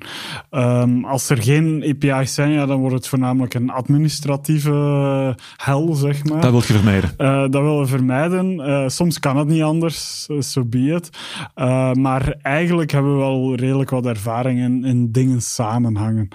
Um, 0.51 1.05
als 1.05 1.29
er 1.29 1.41
geen 1.41 1.84
API's 1.88 2.34
zijn, 2.34 2.51
ja, 2.51 2.65
dan 2.65 2.79
wordt 2.79 2.96
het 2.96 3.08
voornamelijk 3.08 3.53
een 3.53 3.69
administratieve 3.69 5.36
hel, 5.55 5.93
zeg 5.93 6.24
maar. 6.24 6.41
Dat 6.41 6.51
wil 6.51 6.60
je 6.60 6.74
vermijden. 6.74 7.13
Uh, 7.17 7.41
dat 7.41 7.62
willen 7.62 7.79
we 7.79 7.86
vermijden. 7.86 8.60
Uh, 8.60 8.88
soms 8.88 9.19
kan 9.19 9.38
het 9.38 9.48
niet 9.48 9.62
anders, 9.62 10.24
so 10.39 10.62
eh, 10.62 10.67
be 10.67 10.93
it. 10.93 11.10
Uh, 11.55 11.93
maar 11.93 12.36
eigenlijk 12.41 12.91
hebben 12.91 13.12
we 13.12 13.17
wel 13.17 13.55
redelijk 13.55 13.89
wat 13.89 14.05
ervaring 14.05 14.60
in, 14.60 14.84
in 14.84 15.12
dingen 15.12 15.41
samenhangen. 15.41 16.27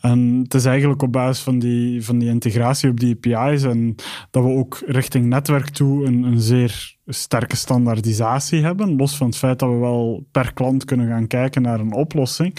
En 0.00 0.40
het 0.42 0.54
is 0.54 0.64
eigenlijk 0.64 1.02
op 1.02 1.12
basis 1.12 1.42
van 1.42 1.58
die, 1.58 2.04
van 2.04 2.18
die 2.18 2.28
integratie 2.28 2.90
op 2.90 3.00
die 3.00 3.18
API's 3.22 3.62
en 3.62 3.94
dat 4.30 4.44
we 4.44 4.50
ook 4.50 4.82
richting 4.86 5.26
netwerk 5.26 5.68
toe 5.68 6.06
een, 6.06 6.22
een 6.22 6.40
zeer 6.40 6.98
sterke 7.10 7.56
standaardisatie 7.56 8.62
hebben, 8.62 8.96
los 8.96 9.16
van 9.16 9.26
het 9.26 9.36
feit 9.36 9.58
dat 9.58 9.68
we 9.68 9.76
wel 9.76 10.26
per 10.30 10.52
klant 10.52 10.84
kunnen 10.84 11.08
gaan 11.08 11.26
kijken 11.26 11.62
naar 11.62 11.80
een 11.80 11.92
oplossing, 11.92 12.56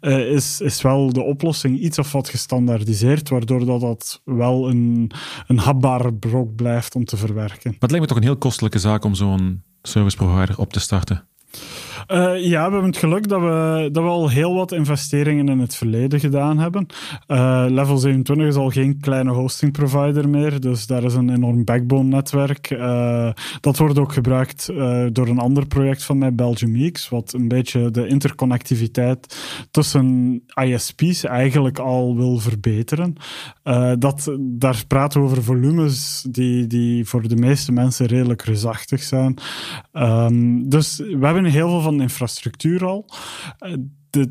uh, 0.00 0.30
is, 0.30 0.60
is 0.60 0.82
wel 0.82 1.12
de 1.12 1.22
oplossing 1.22 1.78
iets 1.78 1.98
of 1.98 2.12
wat 2.12 2.28
gestandaardiseerd, 2.28 3.28
waardoor 3.28 3.64
dat, 3.64 3.80
dat 3.80 4.20
wel 4.24 4.68
een, 4.68 5.10
een 5.46 5.58
hapbare 5.58 6.14
brok 6.14 6.54
blijft 6.54 6.94
om 6.94 7.04
te 7.04 7.16
verwerken. 7.16 7.70
Maar 7.70 7.80
het 7.80 7.90
lijkt 7.90 8.06
me 8.06 8.12
toch 8.12 8.22
een 8.22 8.28
heel 8.28 8.38
kostelijke 8.38 8.78
zaak 8.78 9.04
om 9.04 9.14
zo'n 9.14 9.62
service 9.82 10.16
provider 10.16 10.58
op 10.58 10.72
te 10.72 10.80
starten? 10.80 11.28
Uh, 12.08 12.44
ja, 12.44 12.66
we 12.66 12.72
hebben 12.72 12.90
het 12.90 12.96
geluk 12.96 13.28
dat 13.28 13.40
we, 13.40 13.88
dat 13.92 14.02
we 14.02 14.08
al 14.08 14.30
heel 14.30 14.54
wat 14.54 14.72
investeringen 14.72 15.48
in 15.48 15.58
het 15.58 15.74
verleden 15.76 16.20
gedaan 16.20 16.58
hebben. 16.58 16.86
Uh, 17.28 17.64
Level 17.68 17.96
27 17.96 18.46
is 18.46 18.54
al 18.54 18.70
geen 18.70 19.00
kleine 19.00 19.30
hosting 19.30 19.72
provider 19.72 20.28
meer, 20.28 20.60
dus 20.60 20.86
daar 20.86 21.04
is 21.04 21.14
een 21.14 21.30
enorm 21.30 21.64
backbone-netwerk. 21.64 22.70
Uh, 22.70 23.30
dat 23.60 23.78
wordt 23.78 23.98
ook 23.98 24.12
gebruikt 24.12 24.66
door 25.12 25.28
een 25.28 25.38
ander 25.38 25.66
project 25.66 26.04
van 26.04 26.18
mij, 26.18 26.34
Belgium 26.34 26.92
X, 26.92 27.08
wat 27.08 27.32
een 27.32 27.48
beetje 27.48 27.90
de 27.90 28.06
interconnectiviteit 28.06 29.38
tussen 29.70 30.42
ISP's 30.62 31.24
eigenlijk 31.24 31.78
al 31.78 32.16
wil 32.16 32.38
verbeteren. 32.38 33.14
dat, 33.98 34.36
daar 34.38 34.84
praten 34.86 35.20
we 35.20 35.26
over 35.26 35.42
volumes 35.42 36.26
die, 36.30 36.66
die 36.66 37.04
voor 37.04 37.28
de 37.28 37.36
meeste 37.36 37.72
mensen 37.72 38.06
redelijk 38.06 38.42
reusachtig 38.42 39.02
zijn. 39.02 39.38
Um, 39.92 40.68
dus 40.68 40.96
we 40.96 41.26
hebben 41.26 41.44
heel 41.44 41.68
veel 41.68 41.80
van 41.80 41.93
infrastructuur 42.00 42.82
al. 42.88 43.04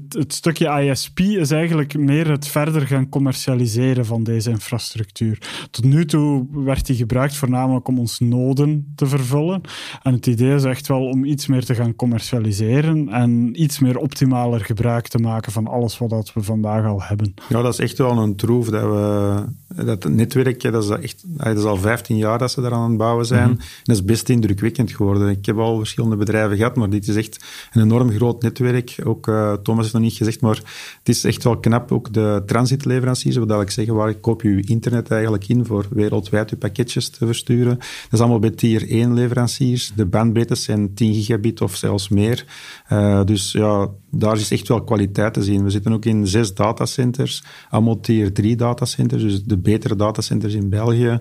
Het 0.09 0.33
stukje 0.33 0.81
ISP 0.81 1.19
is 1.19 1.51
eigenlijk 1.51 1.97
meer 1.97 2.29
het 2.29 2.47
verder 2.47 2.87
gaan 2.87 3.09
commercialiseren 3.09 4.05
van 4.05 4.23
deze 4.23 4.49
infrastructuur. 4.49 5.67
Tot 5.71 5.83
nu 5.83 6.05
toe 6.05 6.45
werd 6.51 6.85
die 6.85 6.95
gebruikt 6.95 7.35
voornamelijk 7.35 7.87
om 7.87 7.99
ons 7.99 8.19
noden 8.19 8.93
te 8.95 9.05
vervullen. 9.05 9.61
En 10.03 10.13
het 10.13 10.27
idee 10.27 10.53
is 10.53 10.63
echt 10.63 10.87
wel 10.87 11.05
om 11.05 11.25
iets 11.25 11.47
meer 11.47 11.65
te 11.65 11.75
gaan 11.75 11.95
commercialiseren 11.95 13.09
en 13.09 13.61
iets 13.61 13.79
meer 13.79 13.97
optimaler 13.97 14.65
gebruik 14.65 15.07
te 15.07 15.17
maken 15.17 15.51
van 15.51 15.67
alles 15.67 15.97
wat 15.97 16.33
we 16.33 16.43
vandaag 16.43 16.85
al 16.85 17.01
hebben. 17.03 17.33
Ja, 17.49 17.61
dat 17.61 17.73
is 17.73 17.79
echt 17.79 17.97
wel 17.97 18.17
een 18.17 18.35
troef 18.35 18.69
dat 18.69 18.83
we 18.83 19.45
dat 19.85 20.09
netwerk, 20.09 20.61
dat 20.61 20.83
is, 20.83 20.89
echt, 20.89 21.23
dat 21.25 21.57
is 21.57 21.63
al 21.63 21.77
15 21.77 22.17
jaar 22.17 22.37
dat 22.37 22.51
ze 22.51 22.61
daar 22.61 22.71
aan 22.71 22.89
het 22.89 22.97
bouwen 22.97 23.25
zijn. 23.25 23.49
Mm 23.49 23.61
dat 23.83 23.95
is 23.95 24.03
best 24.03 24.29
indrukwekkend 24.29 24.91
geworden. 24.91 25.29
Ik 25.29 25.45
heb 25.45 25.57
al 25.57 25.77
verschillende 25.77 26.15
bedrijven 26.15 26.57
gehad, 26.57 26.75
maar 26.75 26.89
dit 26.89 27.07
is 27.07 27.15
echt 27.15 27.45
een 27.71 27.81
enorm 27.81 28.11
groot 28.11 28.41
netwerk. 28.41 28.95
Ook 29.03 29.27
uh, 29.27 29.53
Thomas 29.73 29.91
heeft 29.91 30.03
nog 30.03 30.11
niet 30.11 30.17
gezegd, 30.17 30.41
maar 30.41 30.55
het 30.97 31.09
is 31.09 31.23
echt 31.23 31.43
wel 31.43 31.57
knap. 31.57 31.91
Ook 31.91 32.13
de 32.13 32.43
transitleveranciers, 32.45 33.35
wat 33.35 33.61
ik 33.61 33.69
zeggen, 33.69 33.95
waar 33.95 34.13
koop 34.15 34.41
je 34.41 34.61
internet 34.65 35.11
eigenlijk 35.11 35.47
in 35.47 35.65
voor 35.65 35.85
wereldwijd 35.89 36.49
je 36.49 36.55
pakketjes 36.55 37.09
te 37.09 37.25
versturen. 37.25 37.75
Dat 37.77 38.11
is 38.11 38.19
allemaal 38.19 38.39
bij 38.39 38.49
tier 38.49 38.89
1 38.89 39.13
leveranciers. 39.13 39.91
De 39.95 40.05
bandbreedtes 40.05 40.63
zijn 40.63 40.93
10 40.93 41.13
gigabit 41.13 41.61
of 41.61 41.75
zelfs 41.75 42.09
meer. 42.09 42.45
Uh, 42.91 43.23
dus 43.23 43.51
ja, 43.51 43.89
daar 44.15 44.35
is 44.35 44.51
echt 44.51 44.67
wel 44.67 44.83
kwaliteit 44.83 45.33
te 45.33 45.43
zien. 45.43 45.63
We 45.63 45.69
zitten 45.69 45.93
ook 45.93 46.05
in 46.05 46.27
zes 46.27 46.53
datacenters, 46.53 47.43
allemaal 47.69 47.99
tier 47.99 48.33
3 48.33 48.55
datacenters, 48.55 49.21
dus 49.21 49.43
de 49.43 49.57
betere 49.57 49.95
datacenters 49.95 50.53
in 50.53 50.69
België. 50.69 51.19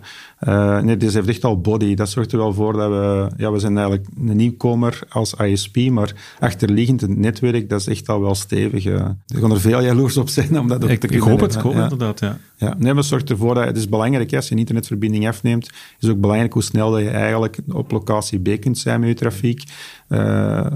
Uh, 0.48 0.81
nee, 0.81 0.96
dus 0.96 1.14
heeft 1.14 1.28
echt 1.28 1.44
al 1.44 1.61
body. 1.61 1.94
Dat 1.94 2.11
zorgt 2.11 2.33
er 2.33 2.38
wel 2.38 2.55
voor 2.55 2.72
dat 2.72 2.90
we, 2.90 3.31
ja, 3.37 3.52
we 3.52 3.59
zijn 3.59 3.76
eigenlijk 3.76 4.09
een 4.16 4.37
nieuwkomer 4.37 4.98
als 5.09 5.35
ISP, 5.35 5.76
maar 5.76 6.37
achterliggend 6.38 7.00
het 7.00 7.16
netwerk, 7.16 7.68
dat 7.68 7.81
is 7.81 7.87
echt 7.87 8.09
al 8.09 8.20
wel 8.20 8.35
stevig. 8.35 8.87
Uh. 8.87 8.94
Er 8.94 9.16
gaan 9.40 9.50
er 9.50 9.61
veel 9.61 9.83
jaloers 9.83 10.16
op 10.16 10.28
zijn 10.28 10.59
om 10.59 10.68
dat 10.68 10.85
ook 10.85 10.90
ik, 10.90 11.00
te 11.00 11.07
kunnen 11.07 11.26
Ik 11.26 11.33
hoop 11.33 11.40
het, 11.40 11.55
ik 11.55 11.61
hoop 11.61 11.74
ja. 11.74 11.83
inderdaad, 11.83 12.20
ja. 12.20 12.38
Ja, 12.57 12.74
nee, 12.78 12.94
maar 12.94 13.05
zorgt 13.05 13.31
ervoor 13.31 13.55
dat 13.55 13.64
het 13.64 13.76
is 13.76 13.88
belangrijk, 13.88 14.31
hè, 14.31 14.37
als 14.37 14.46
je 14.46 14.52
een 14.52 14.59
internetverbinding 14.59 15.28
afneemt, 15.28 15.70
is 16.00 16.09
ook 16.09 16.20
belangrijk 16.20 16.52
hoe 16.52 16.62
snel 16.62 16.90
dat 16.90 17.00
je 17.00 17.11
eigenlijk 17.11 17.59
op 17.68 17.90
locatie 17.90 18.40
B 18.40 18.61
kunt 18.61 18.78
zijn 18.78 19.00
met 19.00 19.09
je 19.09 19.14
trafiek. 19.14 19.64
Uh, 20.09 20.66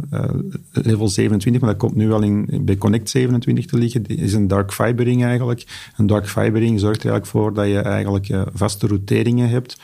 level 0.73 1.09
27, 1.09 1.63
maar 1.63 1.71
dat 1.71 1.81
komt 1.81 1.95
nu 1.95 2.06
wel 2.09 2.23
in, 2.23 2.49
bij 2.61 2.77
Connect 2.77 3.11
27 3.11 3.67
te 3.67 3.79
liggen, 3.79 4.07
is 4.07 4.33
een 4.33 4.49
dark 4.49 4.73
fibering 4.73 5.25
eigenlijk. 5.25 5.65
Een 5.97 6.07
dark 6.07 6.29
fibering 6.29 6.81
zorgt 6.81 7.03
er 7.05 7.11
eigenlijk 7.11 7.27
voor 7.27 7.55
dat 7.55 7.67
je 7.67 7.79
eigenlijk 7.79 8.29
uh, 8.29 8.43
vaste 8.53 8.87
routeringen 8.87 9.49
hebt. 9.49 9.81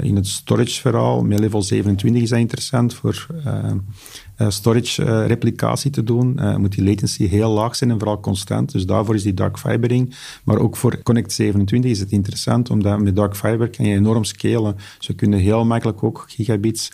In 0.00 0.16
het 0.16 0.26
storage 0.26 0.80
verhaal, 0.80 1.22
met 1.22 1.38
level 1.38 1.62
27 1.62 2.22
is 2.22 2.28
dat 2.28 2.38
interessant 2.38 2.94
voor 2.94 3.26
uh, 3.40 4.48
storage 4.50 5.02
uh, 5.02 5.26
replicatie 5.26 5.90
te 5.90 6.04
doen, 6.04 6.40
moet 6.56 6.74
die 6.74 6.84
latency 6.84 7.26
heel 7.26 7.50
laag 7.50 7.76
zijn 7.76 7.90
en 7.90 7.98
vooral 7.98 8.20
constant. 8.20 8.72
Dus 8.72 8.86
daarvoor 8.86 9.14
is 9.14 9.22
die 9.22 9.34
dark 9.34 9.58
fibering. 9.58 10.16
Maar 10.44 10.58
ook 10.58 10.76
voor 10.76 11.02
Connect 11.02 11.32
27 11.32 11.90
is 11.90 12.00
het 12.00 12.10
interessant, 12.10 12.70
omdat 12.70 13.00
met 13.00 13.16
dark 13.16 13.36
fiber 13.36 13.70
kan 13.70 13.86
je 13.86 13.94
enorm 13.94 14.24
scalen. 14.24 14.76
Dus 14.98 15.06
we 15.06 15.14
kunnen 15.14 15.38
heel 15.38 15.64
makkelijk 15.64 16.02
ook 16.02 16.24
gigabits 16.28 16.92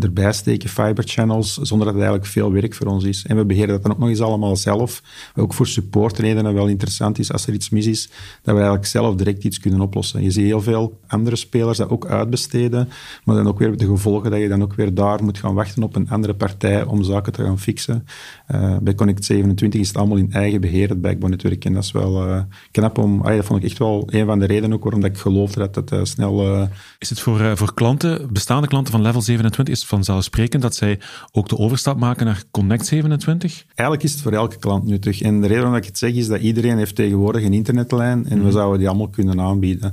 erbij 0.00 0.32
steken, 0.32 0.68
fiber 0.68 1.04
channels, 1.06 1.54
zonder 1.54 1.86
dat 1.86 1.94
het 1.94 2.04
eigenlijk 2.04 2.32
veel 2.32 2.52
werk 2.52 2.74
voor 2.74 2.86
ons 2.86 3.04
is. 3.04 3.26
En 3.26 3.36
we 3.36 3.44
beheren 3.44 3.68
dat 3.68 3.82
dan 3.82 3.92
ook 3.92 3.98
nog 3.98 4.08
eens 4.08 4.20
allemaal 4.20 4.56
zelf. 4.56 5.02
Ook 5.36 5.54
voor 5.54 5.66
supportredenen 5.66 6.54
wel 6.54 6.66
interessant 6.66 7.18
is, 7.18 7.32
als 7.32 7.46
er 7.46 7.54
iets 7.54 7.70
mis 7.70 7.86
is, 7.86 8.08
dat 8.42 8.54
we 8.54 8.60
eigenlijk 8.60 8.86
zelf 8.86 9.14
direct 9.14 9.44
iets 9.44 9.58
kunnen 9.58 9.80
oplossen. 9.80 10.22
Je 10.22 10.30
ziet 10.30 10.44
heel 10.44 10.62
veel 10.62 11.00
andere 11.06 11.36
spelers 11.36 11.80
dat 11.84 11.92
ook 11.92 12.06
uitbesteden, 12.06 12.88
maar 13.24 13.36
dan 13.36 13.48
ook 13.48 13.58
weer 13.58 13.76
de 13.76 13.86
gevolgen 13.86 14.30
dat 14.30 14.40
je 14.40 14.48
dan 14.48 14.62
ook 14.62 14.74
weer 14.74 14.94
daar 14.94 15.24
moet 15.24 15.38
gaan 15.38 15.54
wachten 15.54 15.82
op 15.82 15.96
een 15.96 16.10
andere 16.10 16.34
partij 16.34 16.84
om 16.84 17.02
zaken 17.02 17.32
te 17.32 17.44
gaan 17.44 17.58
fixen. 17.58 18.06
Uh, 18.54 18.76
bij 18.82 18.94
Connect 18.94 19.24
27 19.24 19.80
is 19.80 19.88
het 19.88 19.96
allemaal 19.96 20.16
in 20.16 20.32
eigen 20.32 20.60
beheer, 20.60 20.88
het 20.88 21.00
backbone-netwerk. 21.00 21.64
En 21.64 21.72
dat 21.72 21.82
is 21.82 21.92
wel 21.92 22.28
uh, 22.28 22.40
knap 22.70 22.98
om... 22.98 23.20
Ah, 23.20 23.36
dat 23.36 23.44
vond 23.44 23.62
ik 23.62 23.68
echt 23.68 23.78
wel 23.78 24.08
een 24.10 24.26
van 24.26 24.38
de 24.38 24.46
redenen 24.46 24.76
ook 24.76 24.82
waarom 24.82 25.00
dat 25.00 25.10
ik 25.10 25.18
geloofde 25.18 25.60
dat 25.60 25.74
het 25.74 25.92
uh, 25.92 26.00
snel... 26.02 26.68
Is 26.98 27.10
het 27.10 27.20
voor, 27.20 27.56
voor 27.56 27.74
klanten, 27.74 28.32
bestaande 28.32 28.68
klanten 28.68 28.92
van 28.92 29.02
Level 29.02 29.20
27, 29.20 29.74
is 29.74 29.80
het 29.80 29.88
vanzelfsprekend 29.88 30.62
dat 30.62 30.74
zij 30.74 31.00
ook 31.32 31.48
de 31.48 31.58
overstap 31.58 31.98
maken 31.98 32.26
naar 32.26 32.42
Connect 32.50 32.86
27? 32.86 33.64
Eigenlijk 33.74 34.02
is 34.02 34.12
het 34.12 34.22
voor 34.22 34.32
elke 34.32 34.58
klant 34.58 34.84
nuttig. 34.86 35.22
En 35.22 35.40
de 35.40 35.46
reden 35.46 35.62
waarom 35.62 35.80
ik 35.80 35.86
het 35.86 35.98
zeg 35.98 36.12
is 36.12 36.26
dat 36.26 36.40
iedereen 36.40 36.78
heeft 36.78 36.94
tegenwoordig 36.94 37.44
een 37.44 37.52
internetlijn 37.52 38.26
en 38.26 38.38
we 38.38 38.44
mhm. 38.44 38.52
zouden 38.52 38.78
die 38.78 38.88
allemaal 38.88 39.08
kunnen 39.08 39.40
aanbieden. 39.40 39.92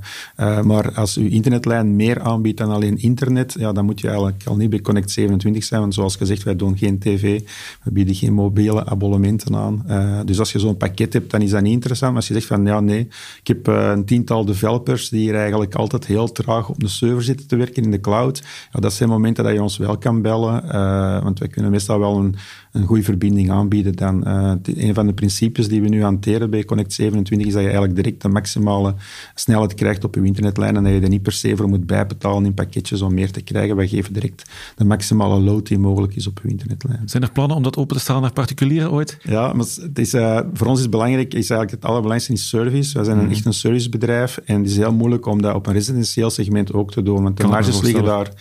maar 0.64 0.92
als 0.94 1.18
uw 1.18 1.28
internetlijn 1.28 1.81
meer 1.84 2.22
aanbiedt 2.22 2.58
dan 2.58 2.70
alleen 2.70 2.98
internet, 2.98 3.56
ja, 3.60 3.72
dan 3.72 3.86
moet 3.86 4.00
je 4.00 4.08
eigenlijk 4.08 4.44
al 4.46 4.56
niet 4.56 4.70
bij 4.70 4.82
Connect 4.82 5.12
27 5.12 5.64
zijn, 5.64 5.82
want 5.82 5.94
zoals 5.94 6.16
gezegd, 6.16 6.44
wij 6.44 6.56
doen 6.56 6.78
geen 6.78 7.00
tv, 7.00 7.42
we 7.84 7.92
bieden 7.92 8.16
geen 8.16 8.34
mobiele 8.34 8.86
abonnementen 8.86 9.56
aan. 9.56 9.84
Uh, 9.88 10.20
dus 10.26 10.40
als 10.40 10.52
je 10.52 10.60
zo'n 10.60 10.78
pakket 10.78 11.14
hebt, 11.14 11.32
dan 11.32 11.42
is 11.42 11.50
dat 11.50 11.62
niet 11.62 11.74
interessant. 11.74 12.12
Maar 12.12 12.20
als 12.20 12.30
je 12.30 12.34
zegt 12.34 12.46
van, 12.46 12.66
ja, 12.66 12.80
nee, 12.80 13.08
ik 13.40 13.48
heb 13.48 13.68
uh, 13.68 13.90
een 13.90 14.06
tiental 14.06 14.46
developers 14.46 15.10
die 15.10 15.20
hier 15.20 15.36
eigenlijk 15.36 15.76
altijd 15.76 16.06
heel 16.06 16.32
traag 16.32 16.70
op 16.70 16.80
de 16.80 16.88
server 16.88 17.24
zitten 17.24 17.48
te 17.48 17.56
werken 17.56 17.84
in 17.84 17.92
de 17.92 18.00
cloud, 18.00 18.44
ja, 18.72 18.80
dat 18.80 18.94
zijn 18.94 19.10
momenten 19.10 19.44
dat 19.44 19.54
je 19.54 19.62
ons 19.62 19.78
wel 19.78 19.98
kan 19.98 20.22
bellen, 20.22 20.64
uh, 20.66 21.24
want 21.24 21.40
wij 21.40 21.48
kunnen 21.48 21.72
meestal 21.72 22.00
wel 22.00 22.18
een, 22.18 22.36
een 22.72 22.86
goede 22.86 23.04
verbinding 23.04 23.52
aanbieden. 23.52 23.96
Dan, 23.96 24.28
een 24.64 24.94
van 24.94 25.08
de 25.08 25.14
principes 25.14 25.68
die 25.68 25.82
we 25.82 25.88
nu 25.88 26.04
hanteren 26.04 26.50
bij 26.50 26.66
Connect 26.66 26.94
27 26.94 27.48
is 27.48 27.54
dat 27.54 27.62
je 27.62 27.68
eigenlijk 27.68 27.96
direct 27.96 28.22
de 28.22 28.30
maximale 28.30 28.96
snelheid 29.36 29.74
krijgt 29.74 30.04
op 30.04 30.16
je 30.16 30.24
internetlijn 30.24 30.76
en 30.76 30.84
dat 30.84 30.94
je 30.94 31.00
er 31.00 31.10
niet 31.10 31.22
per 31.22 31.32
se 31.32 31.56
voor 31.56 31.70
moet 31.72 31.86
bijbetalen 31.86 32.46
in 32.46 32.54
pakketjes 32.54 33.02
om 33.02 33.14
meer 33.14 33.32
te 33.32 33.42
krijgen. 33.42 33.76
Wij 33.76 33.88
geven 33.88 34.14
direct 34.14 34.50
de 34.76 34.86
maximale 34.86 35.40
load 35.40 35.68
die 35.68 35.80
mogelijk 35.80 36.16
is 36.16 36.28
op 36.28 36.40
je 36.44 36.50
internetlijn. 36.50 37.02
Zijn 37.06 37.24
er 37.24 37.32
plannen 37.32 37.58
om 37.58 37.64
dat 37.64 37.78
open 37.78 37.96
te 37.96 38.02
stellen 38.02 38.22
naar 38.22 38.34
particulieren 38.34 38.92
ooit? 38.92 39.18
Ja, 39.24 39.54
maar 39.54 39.66
het 39.82 40.00
is, 40.00 40.14
uh, 40.14 40.40
voor 40.54 40.68
ons 40.68 40.76
is 40.76 40.82
het 40.82 40.92
belangrijk, 40.92 41.34
is 41.34 41.50
eigenlijk 41.50 41.72
het 41.72 41.86
allerbelangrijkste 41.86 42.34
is 42.34 42.50
service. 42.50 42.94
Wij 42.94 43.04
zijn 43.04 43.18
een, 43.18 43.26
mm. 43.26 43.32
echt 43.32 43.46
een 43.46 43.54
servicebedrijf 43.54 44.38
en 44.38 44.58
het 44.58 44.70
is 44.70 44.78
heel 44.78 44.94
moeilijk 44.94 45.26
om 45.26 45.42
dat 45.42 45.56
op 45.56 45.68
een 45.68 45.74
residentieel 45.74 46.30
segment 46.30 46.74
ook 46.74 46.92
te 46.92 47.04
doen, 47.04 47.24
want 47.24 47.38
de 47.38 47.48
marges 47.48 47.82
liggen 47.82 48.04
daar 48.04 48.32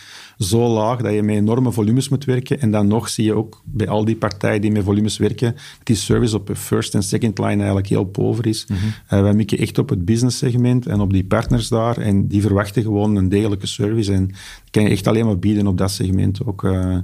zo 0.40 0.68
laag 0.68 1.00
dat 1.02 1.12
je 1.12 1.22
met 1.22 1.36
enorme 1.36 1.72
volumes 1.72 2.08
moet 2.08 2.24
werken. 2.24 2.60
En 2.60 2.70
dan 2.70 2.86
nog 2.86 3.08
zie 3.08 3.24
je 3.24 3.34
ook 3.34 3.62
bij 3.64 3.88
al 3.88 4.04
die 4.04 4.16
partijen 4.16 4.60
die 4.60 4.72
met 4.72 4.84
volumes 4.84 5.16
werken, 5.18 5.52
dat 5.52 5.86
die 5.86 5.96
service 5.96 6.36
op 6.36 6.46
de 6.46 6.56
first 6.56 6.94
en 6.94 7.02
second 7.02 7.38
line 7.38 7.56
eigenlijk 7.56 7.86
heel 7.86 8.04
pover 8.04 8.46
is. 8.46 8.66
Mm 8.68 8.76
-hmm. 8.76 9.22
wij 9.22 9.34
mikken 9.34 9.58
echt 9.58 9.78
op 9.78 9.88
het 9.88 10.04
business 10.04 10.38
segment 10.38 10.86
en 10.86 11.00
op 11.00 11.12
die 11.12 11.24
partners 11.24 11.68
daar. 11.68 11.98
En 11.98 12.26
die 12.26 12.40
verwachten 12.40 12.82
gewoon 12.82 13.16
een 13.16 13.28
degelijke 13.28 13.66
service. 13.66 14.12
En 14.12 14.26
dat 14.26 14.70
kan 14.70 14.82
je 14.82 14.88
echt 14.88 15.06
alleen 15.06 15.26
maar 15.26 15.38
bieden 15.38 15.66
op 15.66 15.78
dat 15.78 15.90
segment 15.90 16.46
ook. 16.46 16.62
Uh, 16.62 16.98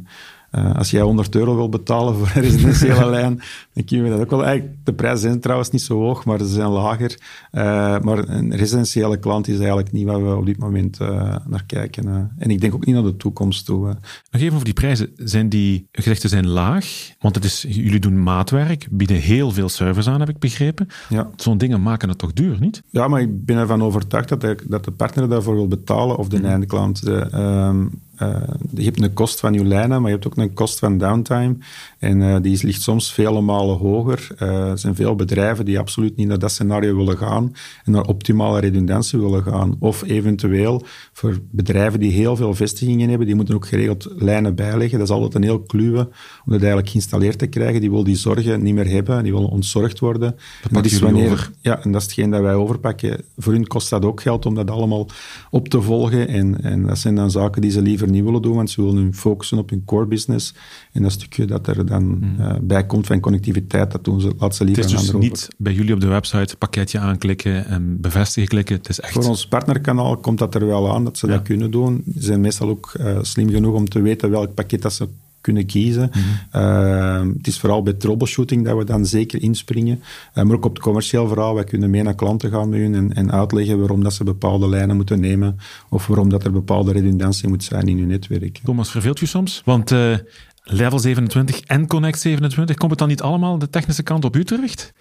uh, 0.52 0.74
als 0.74 0.90
jij 0.90 1.00
100 1.00 1.34
euro 1.34 1.56
wil 1.56 1.68
betalen 1.68 2.14
voor 2.14 2.30
een 2.34 2.42
residentiële 2.42 3.10
lijn, 3.16 3.40
dan 3.72 3.84
kun 3.84 4.04
je 4.04 4.10
dat 4.10 4.20
ook 4.20 4.30
wel. 4.30 4.44
Eigenlijk, 4.44 4.76
de 4.84 4.92
prijzen 4.92 5.20
zijn 5.28 5.40
trouwens 5.40 5.70
niet 5.70 5.82
zo 5.82 5.98
hoog, 5.98 6.24
maar 6.24 6.38
ze 6.38 6.46
zijn 6.46 6.68
lager. 6.68 7.18
Uh, 7.52 7.62
maar 8.00 8.28
een 8.28 8.56
residentiële 8.56 9.18
klant 9.18 9.48
is 9.48 9.58
eigenlijk 9.58 9.92
niet 9.92 10.06
waar 10.06 10.24
we 10.24 10.36
op 10.36 10.46
dit 10.46 10.58
moment 10.58 11.00
uh, 11.00 11.36
naar 11.46 11.64
kijken. 11.66 12.32
en 12.38 12.50
ik 12.50 12.60
denk 12.60 12.74
ook 12.74 12.86
niet 12.86 12.94
naar 12.94 13.04
de 13.04 13.16
toekomst 13.16 13.64
toe. 13.64 13.86
Nog 14.30 14.42
even 14.42 14.52
over 14.52 14.64
die 14.64 14.74
prijzen. 14.74 15.10
Zijn 15.16 15.48
die 15.48 15.88
gezichten 15.92 16.28
zijn 16.28 16.48
laag? 16.48 16.86
Want 17.18 17.34
het 17.34 17.44
is, 17.44 17.64
jullie 17.68 18.00
doen 18.00 18.22
maatwerk, 18.22 18.86
bieden 18.90 19.16
heel 19.16 19.50
veel 19.50 19.68
service 19.68 20.10
aan, 20.10 20.20
heb 20.20 20.28
ik 20.28 20.38
begrepen. 20.38 20.88
Ja. 21.08 21.30
Zo'n 21.36 21.58
dingen 21.58 21.82
maken 21.82 22.08
het 22.08 22.18
toch 22.18 22.32
duur, 22.32 22.56
niet? 22.60 22.82
Ja, 22.90 23.08
maar 23.08 23.20
ik 23.20 23.44
ben 23.44 23.56
ervan 23.56 23.82
overtuigd 23.82 24.28
dat 24.28 24.40
de, 24.40 24.56
dat 24.68 24.84
de 24.84 24.90
partner 24.90 25.28
daarvoor 25.28 25.54
wil 25.54 25.68
betalen 25.68 26.16
of 26.16 26.28
de 26.28 26.38
mm. 26.38 26.44
eindklant. 26.44 27.04
De, 27.04 27.34
um, 27.34 27.90
uh, 28.22 28.36
je 28.74 28.84
hebt 28.84 29.02
een 29.02 29.12
kost 29.12 29.40
van 29.40 29.52
je 29.52 29.64
lijnen, 29.64 30.00
maar 30.00 30.10
je 30.10 30.16
hebt 30.16 30.26
ook 30.26 30.36
een 30.36 30.52
kost 30.52 30.78
van 30.78 30.98
downtime. 30.98 31.56
En 31.98 32.20
uh, 32.20 32.36
die 32.42 32.66
ligt 32.66 32.82
soms 32.82 33.12
vele 33.12 33.40
malen 33.40 33.76
hoger. 33.76 34.28
Uh, 34.38 34.70
er 34.70 34.78
zijn 34.78 34.94
veel 34.94 35.14
bedrijven 35.14 35.64
die 35.64 35.78
absoluut 35.78 36.16
niet 36.16 36.28
naar 36.28 36.38
dat 36.38 36.50
scenario 36.50 36.96
willen 36.96 37.16
gaan 37.16 37.52
en 37.84 37.92
naar 37.92 38.04
optimale 38.04 38.60
redundantie 38.60 39.18
willen 39.18 39.42
gaan. 39.42 39.76
Of 39.78 40.02
eventueel 40.02 40.82
voor 41.12 41.38
bedrijven 41.50 42.00
die 42.00 42.12
heel 42.12 42.36
veel 42.36 42.54
vestigingen 42.54 43.08
hebben, 43.08 43.26
die 43.26 43.36
moeten 43.36 43.54
ook 43.54 43.66
geregeld 43.66 44.08
lijnen 44.16 44.54
bijleggen. 44.54 44.98
Dat 44.98 45.08
is 45.08 45.14
altijd 45.14 45.34
een 45.34 45.42
heel 45.42 45.60
kluwe 45.60 45.98
om 46.44 46.52
dat 46.52 46.58
eigenlijk 46.60 46.88
geïnstalleerd 46.88 47.38
te 47.38 47.46
krijgen. 47.46 47.80
Die 47.80 47.90
wil 47.90 48.04
die 48.04 48.16
zorgen 48.16 48.62
niet 48.62 48.74
meer 48.74 48.88
hebben, 48.88 49.22
die 49.22 49.32
willen 49.32 49.48
ontzorgd 49.48 49.98
worden. 49.98 50.30
Dat 50.30 50.70
en 50.70 50.74
dat 50.74 50.84
is 50.84 50.98
wanneer, 50.98 51.30
over. 51.30 51.50
Ja, 51.60 51.82
en 51.82 51.92
dat 51.92 52.00
is 52.00 52.06
hetgeen 52.06 52.30
dat 52.30 52.40
wij 52.40 52.54
overpakken. 52.54 53.24
Voor 53.38 53.52
hun 53.52 53.66
kost 53.66 53.90
dat 53.90 54.04
ook 54.04 54.20
geld 54.20 54.46
om 54.46 54.54
dat 54.54 54.70
allemaal 54.70 55.08
op 55.50 55.68
te 55.68 55.82
volgen. 55.82 56.28
En, 56.28 56.62
en 56.62 56.86
dat 56.86 56.98
zijn 56.98 57.14
dan 57.14 57.30
zaken 57.30 57.62
die 57.62 57.70
ze 57.70 57.82
liever 57.82 58.05
niet 58.10 58.24
willen 58.24 58.42
doen, 58.42 58.54
want 58.54 58.70
ze 58.70 58.82
willen 58.82 58.96
hun 58.96 59.14
focussen 59.14 59.58
op 59.58 59.70
hun 59.70 59.84
core 59.84 60.06
business. 60.06 60.54
En 60.92 61.02
dat 61.02 61.12
stukje 61.12 61.44
dat 61.44 61.66
er 61.66 61.86
dan 61.86 62.20
uh, 62.38 62.54
bij 62.60 62.86
komt 62.86 63.06
van 63.06 63.20
connectiviteit, 63.20 63.90
dat 63.90 64.04
doen 64.04 64.20
ze, 64.20 64.32
laat 64.38 64.56
ze 64.56 64.64
liever 64.64 64.82
Het 64.82 64.92
is 64.92 65.00
dus 65.00 65.20
niet 65.20 65.48
bij 65.56 65.72
jullie 65.72 65.94
op 65.94 66.00
de 66.00 66.06
website 66.06 66.56
pakketje 66.56 66.98
aanklikken 66.98 67.66
en 67.66 68.00
bevestigen 68.00 68.48
klikken. 68.48 68.76
Het 68.76 68.88
is 68.88 69.00
echt... 69.00 69.12
Voor 69.12 69.24
ons 69.24 69.48
partnerkanaal 69.48 70.16
komt 70.16 70.38
dat 70.38 70.54
er 70.54 70.66
wel 70.66 70.94
aan 70.94 71.04
dat 71.04 71.18
ze 71.18 71.26
dat 71.26 71.42
kunnen 71.42 71.70
doen. 71.70 72.04
Ze 72.14 72.22
zijn 72.22 72.40
meestal 72.40 72.68
ook 72.68 72.94
uh, 73.00 73.18
slim 73.22 73.50
genoeg 73.50 73.74
om 73.74 73.88
te 73.88 74.00
weten 74.00 74.30
welk 74.30 74.54
pakket 74.54 74.82
dat 74.82 74.92
ze 74.92 75.08
kunnen 75.46 75.66
kiezen. 75.66 76.10
Mm 76.12 76.22
-hmm. 76.50 76.62
uh, 76.62 77.36
het 77.36 77.46
is 77.46 77.58
vooral 77.58 77.82
bij 77.82 77.92
troubleshooting 77.92 78.64
dat 78.64 78.76
we 78.76 78.84
dan 78.84 79.06
zeker 79.06 79.42
inspringen. 79.42 80.02
Uh, 80.34 80.44
maar 80.44 80.56
ook 80.56 80.64
op 80.64 80.74
het 80.74 80.82
commercieel 80.82 81.28
verhaal, 81.28 81.54
wij 81.54 81.64
kunnen 81.64 81.90
mee 81.90 82.02
naar 82.02 82.14
klanten 82.14 82.50
gaan 82.50 82.68
met 82.68 82.80
hun 82.80 82.94
en, 82.94 83.12
en, 83.12 83.32
uitleggen 83.32 83.78
waarom 83.78 84.02
dat 84.02 84.12
ze 84.12 84.24
bepaalde 84.24 84.68
lijnen 84.68 84.96
moeten 84.96 85.20
nemen 85.20 85.58
of 85.88 86.06
waarom 86.06 86.28
dat 86.28 86.44
er 86.44 86.52
bepaalde 86.52 86.92
redundantie 86.92 87.48
moet 87.48 87.64
zijn 87.64 87.88
in 87.88 87.98
hun 87.98 88.06
netwerk. 88.06 88.60
Thomas, 88.64 88.90
verveelt 88.90 89.18
je 89.18 89.26
soms? 89.26 89.62
Want 89.64 89.90
uh, 89.90 90.16
Level 90.62 90.98
27 90.98 91.60
en 91.60 91.86
Connect 91.86 92.20
27, 92.20 92.76
komt 92.76 92.90
het 92.90 92.98
dan 92.98 93.08
niet 93.08 93.22
allemaal 93.22 93.58
de 93.58 93.70
technische 93.70 94.02
kant 94.02 94.24
op 94.24 94.36
u 94.36 94.44
terecht? 94.44 94.92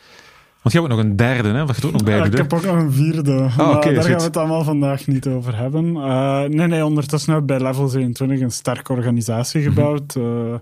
Want 0.65 0.77
je 0.77 0.83
hebt 0.83 0.91
ook 0.91 0.99
nog 0.99 1.09
een 1.09 1.15
derde, 1.15 1.49
hè? 1.49 1.65
Wat 1.65 1.75
je 1.75 1.85
ook 1.85 1.91
nog 1.91 2.03
bij 2.03 2.25
Ik 2.25 2.37
heb 2.37 2.53
ook 2.53 2.65
nog 2.65 2.75
een 2.75 2.91
vierde. 2.91 3.33
Ah, 3.33 3.57
maar 3.57 3.93
daar 3.93 4.03
gaan 4.03 4.17
we 4.17 4.23
het 4.23 4.37
allemaal 4.37 4.63
vandaag 4.63 5.07
niet 5.07 5.27
over 5.27 5.57
hebben. 5.57 5.85
Uh, 5.95 6.43
nee, 6.43 6.67
nee, 6.67 6.85
ondertussen 6.85 7.33
hebben 7.33 7.55
we 7.55 7.63
bij 7.63 7.71
Level 7.71 7.87
27 7.87 8.39
een 8.39 8.51
sterke 8.51 8.93
organisatie 8.93 9.61
mhm. 9.61 9.69
gebouwd. 9.69 10.15
Mm 10.15 10.59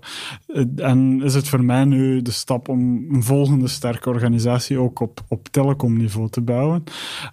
en 0.76 1.20
is 1.22 1.34
het 1.34 1.48
voor 1.48 1.64
mij 1.64 1.84
nu 1.84 2.22
de 2.22 2.30
stap 2.30 2.68
om 2.68 3.06
een 3.12 3.22
volgende 3.22 3.68
sterke 3.68 4.08
organisatie 4.08 4.78
ook 4.78 5.00
op, 5.00 5.20
op 5.28 5.48
telecomniveau 5.48 6.28
te 6.30 6.40
bouwen. 6.40 6.84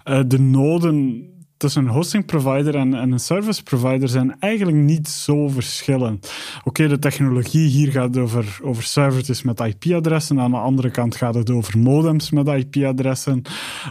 Uh, 0.04 0.20
de 0.26 0.40
noden 0.40 1.26
tussen 1.62 1.84
een 1.86 1.92
hosting 1.92 2.24
provider 2.24 2.74
en, 2.74 2.94
en, 2.94 3.12
een 3.12 3.20
service 3.20 3.62
provider 3.62 4.08
zijn 4.08 4.36
eigenlijk 4.40 4.76
niet 4.76 5.08
zo 5.08 5.48
verschillend. 5.48 6.32
Oké, 6.64 6.88
de 6.88 6.98
technologie 6.98 7.68
hier 7.68 7.90
gaat 7.90 8.16
over, 8.16 8.58
over 8.62 8.82
servers 8.82 9.42
met 9.42 9.60
IP-adressen. 9.60 10.40
Aan 10.40 10.50
de 10.50 10.56
andere 10.56 10.90
kant 10.90 11.16
gaat 11.16 11.34
het 11.34 11.50
over 11.50 11.78
modems 11.78 12.30
met 12.30 12.48
IP-adressen. 12.48 13.42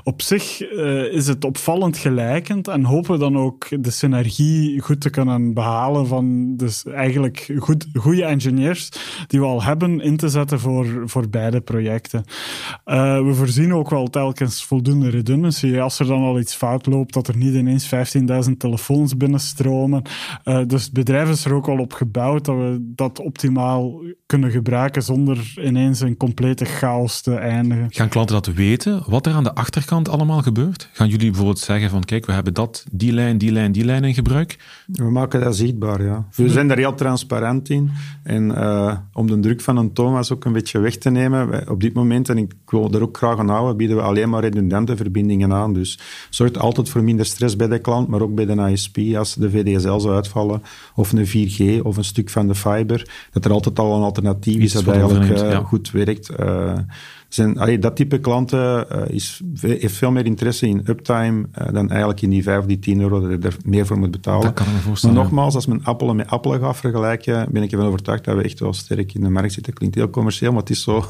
Op 0.04 0.22
zich 0.22 0.72
uh, 0.72 1.14
is 1.14 1.28
het 1.28 1.46
opvallend 1.46 1.98
gelijkend 1.98 2.68
en 2.68 2.84
hopen 2.84 3.12
we 3.12 3.18
dan 3.18 3.38
ook 3.38 3.84
de 3.84 3.92
synergie 3.92 4.82
goed 4.82 5.02
te 5.02 5.10
kunnen 5.10 5.54
behalen 5.54 6.08
van 6.08 6.56
dus 6.56 6.86
eigenlijk 6.86 7.52
goed, 7.58 7.88
goede 7.94 8.24
engineers 8.24 8.90
die 9.28 9.40
we 9.40 9.46
al 9.46 9.64
hebben 9.64 10.02
in 10.02 10.18
te 10.18 10.30
zetten 10.30 10.60
voor, 10.60 11.04
voor 11.06 11.30
beide 11.30 11.62
projecten. 11.62 12.24
Uh, 12.86 13.26
we 13.26 13.34
voorzien 13.34 13.74
ook 13.74 13.90
wel 13.90 14.08
telkens 14.08 14.64
voldoende 14.64 15.10
redundancy. 15.10 15.80
Als 15.80 16.00
er 16.00 16.06
dan 16.06 16.22
al 16.22 16.40
iets 16.40 16.56
fout 16.56 16.86
loopt, 16.86 17.14
dat 17.14 17.28
er 17.28 17.38
niet 17.38 17.54
ineens 17.62 17.90
15.000 18.50 18.58
telefoons 18.58 19.18
binnenstromen. 19.18 20.02
Uh, 20.46 20.62
dus 20.68 20.84
het 20.84 20.94
bedrijf 20.94 21.30
is 21.30 21.46
er 21.46 21.54
ook 21.54 21.68
al 21.68 21.78
op 21.78 21.94
gebouwd 21.94 22.46
dat 22.46 22.56
we 22.56 22.92
dat 22.96 23.20
optimaal 23.20 24.02
kunnen 24.26 24.52
gebruiken 24.52 25.04
zonder 25.04 25.54
ineens 25.62 26.00
een 26.00 26.18
complete 26.18 26.66
chaos 26.66 27.22
te 27.22 27.36
eindigen. 27.36 27.88
Gaan 27.90 28.10
klanten 28.10 28.36
dat 28.36 28.54
weten, 28.54 29.04
wat 29.08 29.26
er 29.26 29.34
aan 29.34 29.44
de 29.44 29.56
achterkant 29.56 30.10
allemaal 30.10 30.42
gebeurt? 30.42 30.90
Gaan 30.94 31.08
jullie 31.08 31.28
bijvoorbeeld 31.28 31.60
zeggen 31.60 31.90
van 31.90 32.04
kijk, 32.04 32.26
we 32.26 32.32
hebben 32.32 32.54
dat, 32.54 32.86
die 32.92 33.14
lijn, 33.14 33.38
die 33.38 33.52
lijn, 33.52 33.72
die 33.72 33.86
lijn 33.86 34.04
in 34.04 34.14
gebruik? 34.14 34.58
We 34.86 35.12
maken 35.12 35.40
dat 35.42 35.56
zichtbaar, 35.56 36.04
ja. 36.04 36.26
We 36.36 36.50
zijn 36.50 36.68
daar 36.68 36.78
heel 36.78 36.96
transparant 36.96 37.70
in. 37.70 37.92
En 38.24 38.50
uh, 38.50 38.98
om 39.14 39.28
de 39.28 39.40
druk 39.40 39.62
van 39.62 39.78
een 39.78 39.94
Thomas 39.94 40.32
ook 40.32 40.46
een 40.46 40.54
beetje 40.54 40.80
weg 40.80 40.98
te 40.98 41.10
nemen, 41.10 41.70
op 41.70 41.82
dit 41.82 41.94
moment, 41.94 42.30
en 42.30 42.38
ik 42.38 42.54
wil 42.66 42.92
er 42.94 43.02
ook 43.02 43.18
graag 43.18 43.38
aan 43.38 43.50
houden, 43.50 43.78
bieden 43.78 43.96
we 43.96 44.02
alleen 44.02 44.30
maar 44.30 44.42
redundante 44.42 44.96
verbindingen 44.96 45.54
aan. 45.54 45.74
Dus 45.74 46.00
zorgt 46.30 46.58
altijd 46.58 46.90
voor 46.90 47.04
minder 47.04 47.26
stress 47.26 47.51
bij 47.56 47.68
de 47.68 47.80
klant, 47.80 48.08
maar 48.08 48.22
ook 48.22 48.36
bij 48.36 48.46
de 48.46 48.70
ISP. 48.72 48.98
Als 49.16 49.36
de 49.36 49.50
VDSL 49.50 49.98
zou 49.98 50.16
uitvallen, 50.16 50.64
of 50.96 51.12
een 51.12 51.28
4G, 51.28 51.82
of 51.84 51.98
een 51.98 52.04
stuk 52.04 52.30
van 52.30 52.48
de 52.48 52.56
fiber, 52.56 53.10
dat 53.32 53.46
er 53.46 53.52
altijd 53.52 53.80
al 53.80 53.96
een 53.96 54.04
alternatief 54.04 54.62
is 54.62 54.72
dat 54.72 54.88
eigenlijk 54.88 55.30
uh, 55.30 55.58
goed 55.58 55.92
werkt. 55.92 56.32
Uh, 56.40 56.78
zijn, 57.34 57.80
dat 57.80 57.96
type 57.96 58.20
klanten 58.20 58.86
uh, 58.92 59.02
is, 59.08 59.42
heeft 59.62 59.96
veel 59.96 60.12
meer 60.12 60.26
interesse 60.26 60.68
in 60.68 60.82
uptime 60.86 61.48
uh, 61.62 61.74
dan 61.74 61.90
eigenlijk 61.90 62.22
in 62.22 62.30
die 62.30 62.44
5 62.44 62.60
of 62.60 62.66
die 62.66 62.80
10 62.80 63.02
euro 63.02 63.22
dat 63.22 63.32
je 63.32 63.48
er 63.48 63.56
meer 63.66 63.86
voor 63.86 63.98
moet 63.98 64.12
betalen. 64.12 64.42
Dat 64.42 64.54
kan 64.54 64.74
me 64.74 64.80
voorstellen. 64.80 65.16
Maar 65.16 65.24
nogmaals, 65.24 65.56
als 65.56 65.66
men 65.66 65.84
appelen 65.84 66.16
met 66.16 66.30
appelen 66.30 66.60
gaat 66.60 66.78
vergelijken, 66.78 67.48
ben 67.52 67.64
ik 67.64 67.72
ervan 67.72 67.88
overtuigd 67.88 68.24
dat 68.24 68.36
we 68.36 68.44
echt 68.44 68.60
wel 68.60 68.74
sterk 68.74 69.14
in 69.14 69.22
de 69.22 69.30
markt 69.30 69.54
zitten. 69.54 69.74
Klinkt 69.74 69.96
heel 69.96 70.10
commercieel, 70.10 70.52
maar 70.52 70.60
het 70.60 70.70
is 70.70 70.84
zo 70.84 70.94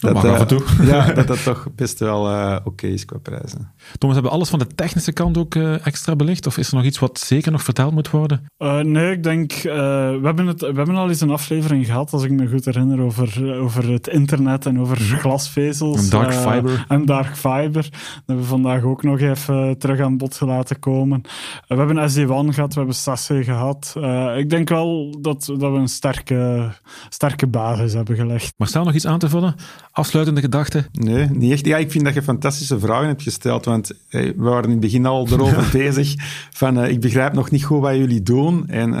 dat, 0.00 0.14
dat, 0.14 0.24
af 0.24 0.40
en 0.40 0.46
toe. 0.46 0.62
ja, 0.90 1.12
dat 1.12 1.26
dat 1.26 1.42
toch 1.52 1.68
best 1.74 1.98
wel 1.98 2.30
uh, 2.30 2.56
oké 2.58 2.68
okay 2.68 2.90
is 2.90 3.04
qua 3.04 3.18
prijzen. 3.18 3.72
Thomas, 3.98 4.14
hebben 4.14 4.22
we 4.22 4.38
alles 4.38 4.48
van 4.48 4.58
de 4.58 4.66
technische 4.74 5.12
kant 5.12 5.38
ook 5.38 5.54
extra 5.54 6.16
belicht? 6.16 6.46
Of 6.46 6.58
is 6.58 6.68
er 6.68 6.74
nog 6.74 6.84
iets 6.84 6.98
wat 6.98 7.18
zeker 7.18 7.52
nog 7.52 7.62
verteld 7.62 7.92
moet 7.92 8.10
worden? 8.10 8.46
nee, 8.82 9.12
ik 9.12 9.22
denk, 9.22 9.52
we, 9.52 10.20
hebben 10.22 10.46
het, 10.46 10.60
we 10.60 10.66
hebben 10.66 10.96
al 10.96 11.08
eens 11.08 11.20
een 11.20 11.30
aflevering 11.30 11.86
gehad, 11.86 12.12
als 12.12 12.22
ik 12.22 12.30
me 12.30 12.48
goed 12.48 12.64
herinner, 12.64 13.00
over, 13.00 13.58
over 13.58 13.92
het 13.92 14.06
internet 14.06 14.66
en 14.66 14.80
over 14.80 14.96
glasvezel 14.96 15.65
en 15.68 16.08
dark 16.10 16.30
eh, 16.30 16.52
fiber. 16.52 16.84
en 16.88 17.04
dark 17.04 17.36
fiber. 17.36 17.82
Dat 17.82 18.22
hebben 18.26 18.44
we 18.44 18.50
vandaag 18.50 18.82
ook 18.82 19.02
nog 19.02 19.20
even 19.20 19.78
terug 19.78 20.00
aan 20.00 20.16
bod 20.16 20.40
laten 20.40 20.78
komen. 20.78 21.20
we 21.68 21.74
hebben 21.74 22.10
SD-WAN 22.10 22.54
gehad, 22.54 22.72
we 22.72 22.78
hebben 22.78 22.96
SASE 22.96 23.44
gehad. 23.44 23.94
Eh, 24.00 24.38
ik 24.38 24.50
denk 24.50 24.68
wel 24.68 25.16
dat, 25.20 25.44
dat 25.58 25.72
we 25.72 25.78
een 25.78 25.88
sterke, 25.88 26.70
sterke 27.08 27.46
basis 27.46 27.92
hebben 27.92 28.16
gelegd. 28.16 28.54
Marcel, 28.56 28.84
nog 28.84 28.94
iets 28.94 29.06
aan 29.06 29.18
te 29.18 29.28
vullen? 29.28 29.54
Afsluitende 29.92 30.40
gedachten? 30.40 30.86
Nee, 30.92 31.28
niet 31.30 31.52
echt. 31.52 31.66
Ja, 31.66 31.76
ik 31.76 31.90
vind 31.90 32.04
dat 32.04 32.14
je 32.14 32.22
fantastische 32.22 32.78
vragen 32.78 33.06
hebt 33.06 33.22
gesteld, 33.22 33.64
want 33.64 33.92
we 34.08 34.34
waren 34.36 34.64
in 34.64 34.70
het 34.70 34.80
begin 34.80 35.06
al 35.06 35.26
erover 35.26 35.68
bezig 35.82 36.14
van 36.50 36.84
ik 36.84 37.00
begrijp 37.00 37.32
nog 37.32 37.50
niet 37.50 37.64
goed 37.64 37.80
wat 37.80 37.94
jullie 37.94 38.22
doen 38.22 38.68
en 38.68 38.94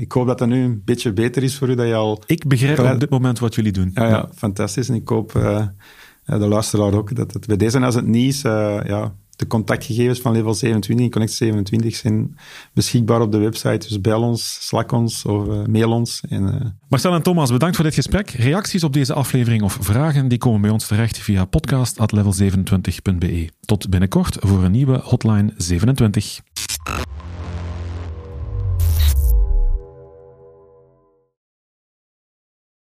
ik 0.00 0.12
hoop 0.12 0.26
dat 0.26 0.38
dat 0.38 0.48
nu 0.48 0.64
een 0.64 0.82
beetje 0.84 1.12
beter 1.12 1.42
is 1.42 1.56
voor 1.56 1.68
u, 1.68 1.74
dat 1.74 1.86
je 1.86 1.94
al... 1.94 2.22
Ik 2.26 2.46
begrijp 2.46 2.78
op 2.78 3.00
dit 3.00 3.10
moment 3.10 3.38
wat 3.38 3.54
jullie 3.54 3.72
doen. 3.72 3.90
Ja, 3.94 4.08
ja, 4.08 4.28
fantastisch. 4.34 4.88
En 4.88 4.94
ik 4.94 5.08
hoop 5.08 5.32
de 6.24 6.38
luisteraar 6.38 6.94
ook, 6.94 7.16
dat 7.16 7.46
bij 7.46 7.56
deze 7.56 7.80
als 7.80 7.94
het 7.94 8.06
niet 8.06 8.34
is, 8.34 8.42
ja, 8.42 9.14
de 9.36 9.46
contactgegevens 9.46 10.20
van 10.20 10.32
Level 10.32 10.54
27 10.54 11.04
en 11.04 11.12
Connect 11.12 11.32
27 11.32 11.96
zijn 11.96 12.36
beschikbaar 12.72 13.20
op 13.20 13.32
de 13.32 13.38
website. 13.38 13.88
Dus 13.88 14.00
bel 14.00 14.22
ons, 14.22 14.58
slak 14.60 14.92
ons 14.92 15.24
of 15.24 15.46
uh, 15.46 15.64
mail 15.64 15.92
ons. 15.92 16.22
En, 16.28 16.42
uh... 16.42 16.54
Marcel 16.88 17.14
en 17.14 17.22
Thomas, 17.22 17.50
bedankt 17.50 17.76
voor 17.76 17.84
dit 17.84 17.94
gesprek. 17.94 18.30
Reacties 18.30 18.84
op 18.84 18.92
deze 18.92 19.14
aflevering 19.14 19.62
of 19.62 19.78
vragen 19.80 20.28
die 20.28 20.38
komen 20.38 20.60
bij 20.60 20.70
ons 20.70 20.86
terecht 20.86 21.18
via 21.18 21.44
podcast.level27.be. 21.44 23.48
Tot 23.60 23.88
binnenkort 23.88 24.36
voor 24.40 24.64
een 24.64 24.72
nieuwe 24.72 25.00
Hotline 25.02 25.52
27. 25.56 26.40